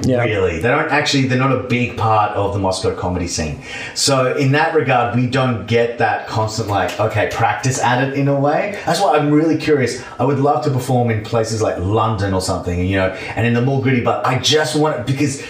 [0.02, 0.24] Yeah.
[0.24, 1.26] Really, they don't actually.
[1.26, 3.62] They're not a big part of the Moscow comedy scene.
[3.94, 8.28] So in that regard, we don't get that constant like, okay, practice at it in
[8.28, 8.78] a way.
[8.84, 10.04] That's why I'm really curious.
[10.18, 13.54] I would love to perform in places like London or something, you know, and in
[13.54, 14.02] the more gritty.
[14.02, 15.42] But I just want it because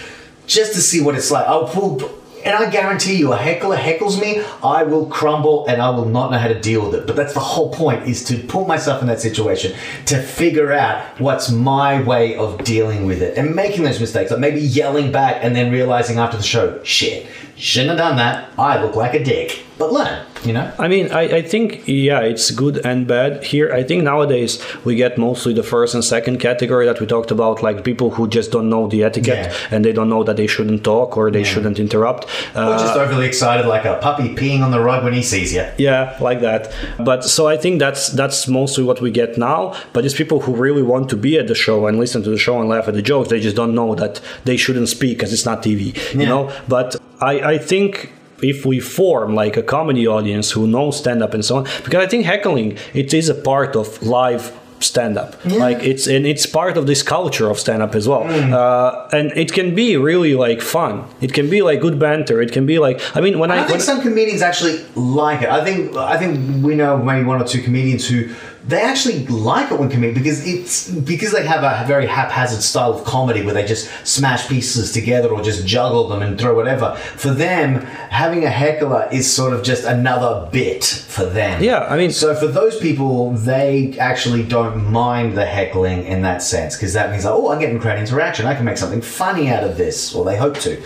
[0.45, 1.45] just to see what it's like.
[1.45, 2.09] I'll pull.
[2.47, 6.31] And I guarantee you, a heckler heckles me, I will crumble and I will not
[6.31, 7.05] know how to deal with it.
[7.05, 9.75] But that's the whole point: is to put myself in that situation
[10.05, 14.39] to figure out what's my way of dealing with it and making those mistakes, like
[14.39, 17.27] maybe yelling back and then realizing after the show, shit,
[17.57, 18.49] shouldn't have done that.
[18.57, 19.65] I look like a dick.
[19.77, 20.71] But learn, you know.
[20.79, 23.67] I mean, I, I think yeah, it's good and bad here.
[23.79, 24.53] I think nowadays
[24.85, 28.27] we get mostly the first and second category that we talked about, like people who
[28.27, 29.67] just don't know the etiquette Yeah.
[29.71, 32.25] and they don't know that they shouldn't talk or they shouldn't interrupt.
[32.55, 35.53] Or Uh, just overly excited, like a puppy peeing on the rug when he sees
[35.53, 35.65] you.
[35.77, 36.71] Yeah, like that.
[37.09, 39.73] But so I think that's that's mostly what we get now.
[39.93, 42.37] But it's people who really want to be at the show and listen to the
[42.47, 43.29] show and laugh at the jokes.
[43.29, 45.83] They just don't know that they shouldn't speak because it's not TV.
[46.21, 46.43] You know.
[46.67, 48.13] But I I think.
[48.41, 52.03] If we form like a comedy audience who knows stand up and so on, because
[52.03, 55.43] I think heckling it is a part of live stand up.
[55.45, 58.23] Like it's and it's part of this culture of stand up as well.
[58.23, 58.53] Mm.
[58.53, 61.05] Uh, and it can be really like fun.
[61.21, 62.41] It can be like good banter.
[62.41, 65.49] It can be like I mean when I, I when, some comedians actually like it.
[65.49, 68.33] I think I think we know maybe one or two comedians who
[68.67, 72.93] they actually like it when comedian because it's because they have a very haphazard style
[72.93, 76.95] of comedy where they just smash pieces together or just juggle them and throw whatever.
[77.15, 81.63] For them, having a heckler is sort of just another bit for them.
[81.63, 86.41] Yeah, I mean- so for those people, they actually don't mind the heckling in that
[86.43, 88.45] sense because that means like, oh, I'm getting crowd interaction.
[88.45, 90.81] I can make something funny out of this, or they hope to.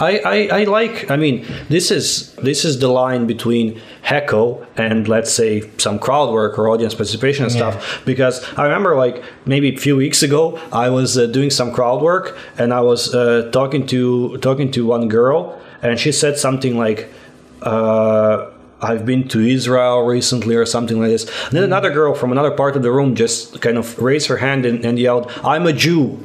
[0.00, 5.08] I, I, I like I mean this is this is the line between heckle and
[5.08, 9.74] let's say some crowd work or audience participation and stuff because I remember like maybe
[9.74, 13.50] a few weeks ago I was uh, doing some crowd work and I was uh,
[13.52, 17.12] talking to talking to one girl and she said something like
[17.62, 21.24] uh, I've been to Israel recently or something like this.
[21.46, 24.36] And then another girl from another part of the room just kind of raised her
[24.36, 26.18] hand and, and yelled, "I'm a Jew."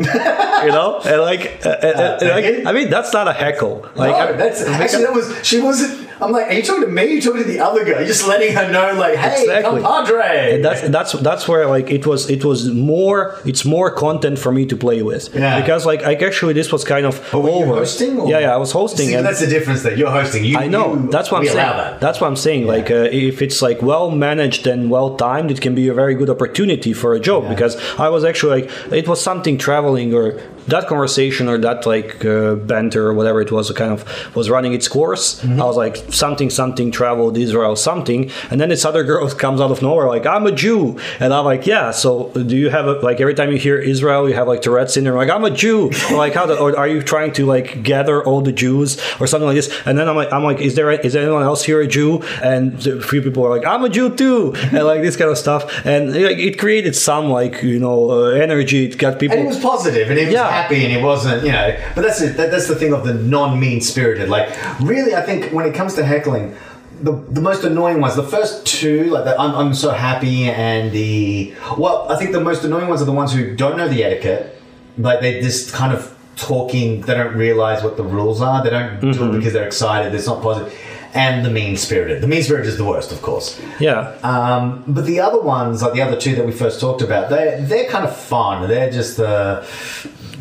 [0.64, 2.66] you know, and like, uh, uh, uh, like.
[2.66, 3.88] I mean, that's not a heckle.
[3.94, 6.09] Like, no, that's actually that was she wasn't.
[6.22, 7.02] I'm like, are you talking to me?
[7.02, 7.98] Are you talking to the other girl?
[7.98, 9.80] You're just letting her know, like, hey, Exactly.
[9.82, 10.54] compadre.
[10.56, 14.52] And that's that's that's where like it was it was more it's more content for
[14.52, 15.60] me to play with Yeah.
[15.60, 18.18] because like like actually this was kind of But you over hosting?
[18.20, 19.82] or- yeah yeah I was hosting See, and that's the difference.
[19.82, 20.44] That you're hosting.
[20.44, 22.00] You, I know you- that's what I'm saying that.
[22.00, 25.60] that's what I'm saying like uh, if it's like well managed and well timed it
[25.60, 29.06] can be a very good opportunity for a joke because I was actually like it
[29.08, 33.70] was something traveling or that conversation or that like uh, banter or whatever it was
[33.72, 35.44] kind of was running its course.
[35.44, 38.30] I was like something something traveled israel something.
[38.50, 40.98] And then this other girl comes out of nowhere like i'm a jew.
[41.18, 44.28] And i'm like yeah so do you have a, like every time you hear israel
[44.28, 45.90] you have like tourette's syndrome like i'm a jew.
[46.10, 49.00] Or like how the, or are you trying to like gather all the jews?
[49.20, 49.70] Or something like this.
[49.86, 52.22] And then i'm like i'm like is there is anyone else here a jew?
[52.42, 54.54] And a few people are like i'm a jew too.
[54.70, 55.62] And like this kind of stuff.
[55.84, 58.86] And like, it created some like you know uh, energy.
[58.86, 60.49] It got people And it was positive, and it was Yeah.
[60.50, 61.76] Happy, and it wasn't, you know.
[61.94, 62.36] But that's it.
[62.36, 64.28] That, that's the thing of the non-mean spirited.
[64.28, 64.48] Like,
[64.80, 66.56] really, I think when it comes to heckling,
[67.02, 70.92] the the most annoying ones, the first two, like the I'm, I'm so happy, and
[70.92, 74.04] the well, I think the most annoying ones are the ones who don't know the
[74.04, 74.60] etiquette.
[74.98, 77.00] Like they're just kind of talking.
[77.02, 78.62] They don't realize what the rules are.
[78.62, 79.36] They don't do it mm-hmm.
[79.36, 80.14] because they're excited.
[80.14, 80.76] It's not positive.
[81.14, 82.22] And the mean spirited.
[82.22, 83.60] The mean spirited is the worst, of course.
[83.80, 87.30] yeah Um, but the other ones, like the other two that we first talked about,
[87.30, 88.68] they they're kind of fun.
[88.68, 89.62] They're just uh,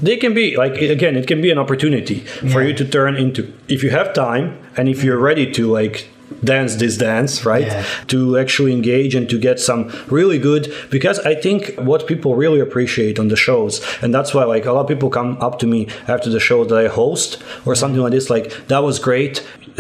[0.01, 2.20] they can be like again it can be an opportunity
[2.53, 2.67] for Yeah.
[2.67, 4.45] you to turn into if you have time
[4.78, 6.07] and if you're ready to like
[6.43, 7.84] dance this dance right Yeah.
[8.07, 9.82] to actually engage and to get some
[10.17, 11.59] really good because i think
[11.89, 15.09] what people really appreciate on the shows and that's why like a lot of people
[15.09, 17.30] come up to me after the show that i host
[17.65, 19.36] or something like this like that was great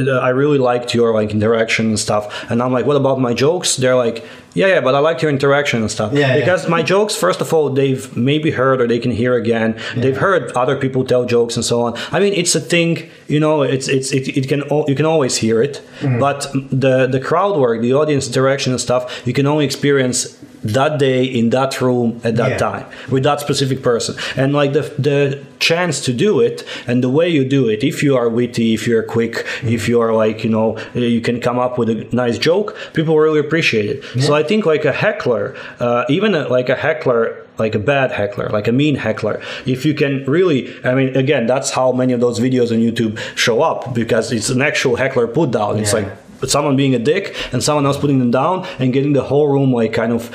[0.07, 2.25] Uh, i really liked your like interaction and stuff.
[2.49, 3.77] And i'm like what about my jokes?
[3.77, 6.11] They're like yeah yeah but i liked your interaction and stuff.
[6.13, 6.39] Yeah, yeah.
[6.39, 9.79] because my jokes first of all they've maybe heard or they can hear again.
[9.95, 11.97] They've heard other people tell jokes and so on.
[12.11, 15.37] I mean it's a thing you know it's it's it, it can you can always
[15.37, 15.81] hear it.
[15.99, 16.19] Mm-hmm.
[16.19, 16.47] But
[16.85, 21.23] the the crowd work the audience interaction and stuff you can only experience that day
[21.23, 22.57] in that room at that Yeah.
[22.57, 24.15] time with that specific person.
[24.35, 28.01] And like the the chance to do it and the way you do it if
[28.01, 31.59] you are witty if you're quick if you are like you know you can come
[31.59, 34.03] up with a nice joke people really appreciate it.
[34.25, 38.09] So i think like a heckler uh, even a, like a heckler like a bad
[38.13, 42.13] heckler like a mean heckler if you can really i mean again that's how many
[42.13, 45.77] of those videos on youtube show up because it's an actual heckler put down.
[45.77, 46.15] It's Yeah.
[46.41, 49.47] Like someone being a dick and someone else putting them down and getting the whole
[49.47, 50.33] room like kind of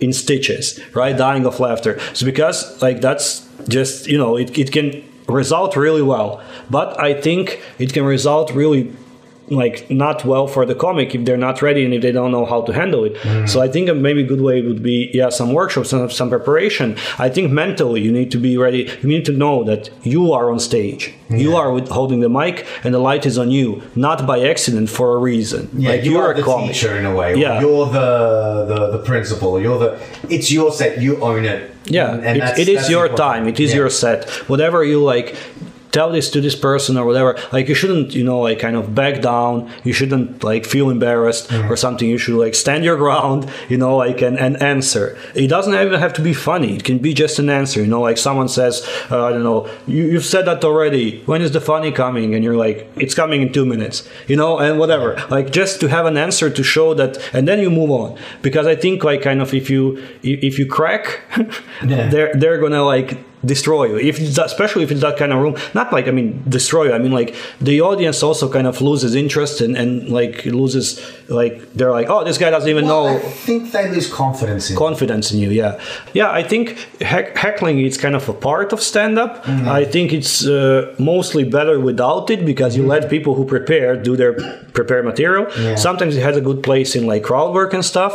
[0.00, 1.16] in stitches right?
[1.16, 1.98] Dying of laughter.
[2.14, 6.42] So because like that's just you know it, it can result really well.
[6.70, 8.92] But i think it can result really
[9.50, 12.44] like not well for the comic if they're not ready and if they don't know
[12.44, 13.48] how to handle it mm.
[13.48, 16.96] so i think maybe a good way would be yeah some workshops some, some preparation
[17.18, 20.50] i think mentally you need to be ready you need to know that you are
[20.50, 24.26] on stage you are with, holding the mic and the light is on you not
[24.26, 27.04] by accident for a reason yeah, like you you're are a the comic teacher in
[27.04, 27.34] a way.
[27.36, 27.60] Yeah.
[27.60, 29.60] you're the, the the principal.
[29.60, 30.00] You're the.
[30.28, 31.00] It's your set.
[31.00, 31.70] You own it.
[31.84, 33.16] Yeah, And- and it, it is your important.
[33.18, 33.48] time.
[33.48, 33.76] It is Yeah.
[33.80, 34.28] your set.
[34.48, 35.36] Whatever you like,
[35.92, 37.38] tell this to this person or whatever.
[37.52, 39.70] Like you shouldn't, you know, like kind of back down.
[39.84, 41.70] You shouldn't like feel embarrassed Mm-hmm.
[41.72, 42.08] or something.
[42.08, 45.16] You should like stand your ground, you know, like and, and answer.
[45.34, 46.76] It doesn't even have to be funny.
[46.76, 47.80] It can be just an answer.
[47.80, 51.22] You know, like someone says, uh, I don't know, you, you've said that already.
[51.24, 52.34] When is the funny coming?
[52.34, 54.06] And you're like, it's coming in two minutes.
[54.26, 55.16] You know, and whatever.
[55.30, 58.18] Like just to have an answer to show that, and then you move on.
[58.42, 61.20] Because I think like kind of if you if you crack,
[61.84, 62.08] Yeah.
[62.08, 65.40] they're they're gonna like destroy you if it's that, especially if it's that kind of
[65.40, 68.80] room not like i mean destroy you i mean like the audience also kind of
[68.80, 73.06] loses interest and, and like loses like they're like oh this guy doesn't even Well,
[73.06, 74.76] I know think they lose confidence in.
[74.76, 75.80] confidence in you yeah
[76.14, 76.70] yeah i think
[77.00, 79.68] heck, heckling is kind of a part of stand-up Mm-hmm.
[79.68, 84.16] i think it's uh, mostly better without it because you let people who prepare do
[84.16, 84.32] their
[84.78, 85.62] prepare material Mm-hmm.
[85.62, 85.68] Yeah.
[85.68, 85.76] Mm-hmm.
[85.88, 88.14] sometimes it has a good place in like crowd work and stuff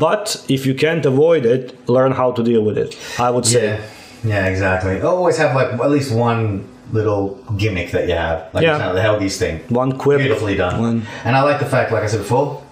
[0.00, 3.64] but if you can't avoid it learn how to deal with it i would say
[3.66, 3.80] Yeah,
[4.24, 5.00] yeah, exactly.
[5.00, 8.78] Always have like at least one little gimmick that you have, like Yeah.
[8.78, 9.60] kind of the Helgi's thing.
[9.68, 10.80] one quip Beautifully done.
[10.80, 12.62] one And I like the fact, like I said before,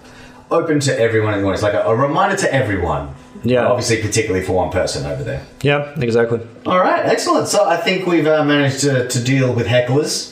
[0.51, 3.13] open to everyone in the audience, like a, a reminder to everyone.
[3.45, 3.67] Yeah.
[3.67, 5.41] Obviously, particularly for one person over there.
[5.63, 7.47] yeah exactly All right, excellent.
[7.49, 10.31] So I think we've uh, managed to, to deal with hecklers.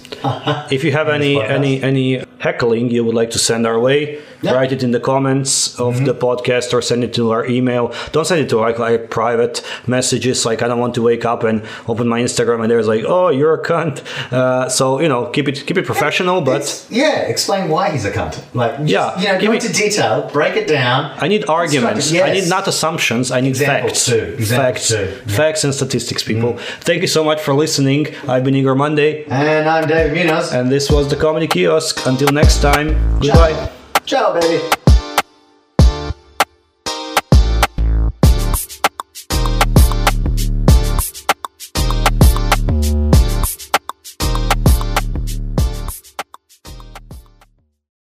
[0.72, 1.49] If you have any podcast.
[1.49, 4.52] any any heckling you would like to send our way, Yeah.
[4.52, 4.58] Mm-hmm.
[4.60, 7.94] write it in the comments of the podcast or send it to our email.
[8.12, 10.46] Don't send it to like, like private messages.
[10.46, 13.30] Like I don't want to wake up and open my Instagram and there's like, oh,
[13.30, 14.02] you're a cunt.
[14.32, 16.42] Uh, so you know, keep it keep it professional.
[16.42, 18.42] But yeah, explain why he's a cunt.
[18.56, 21.12] Like, just, Yeah, you know, give go me- into detail, break it down.
[21.20, 22.12] I need arguments.
[22.12, 22.28] Yes.
[22.28, 23.32] I need not assumptions.
[23.32, 24.06] I need Examples facts.
[24.06, 24.24] too.
[24.39, 24.88] Examples Facts.
[24.89, 24.96] too.
[24.96, 25.34] Yeah.
[25.34, 25.38] Mm.
[25.42, 26.58] Facts and statistics, people.
[26.82, 28.08] Thank you so much for listening.
[28.28, 30.52] I've been Igor Mondae, And I'm David Munoz.
[30.54, 32.06] and this was the Comedy Kiosk.
[32.06, 32.88] Until next time,
[33.20, 33.80] goodbye.
[34.12, 34.80] Ciao, baby.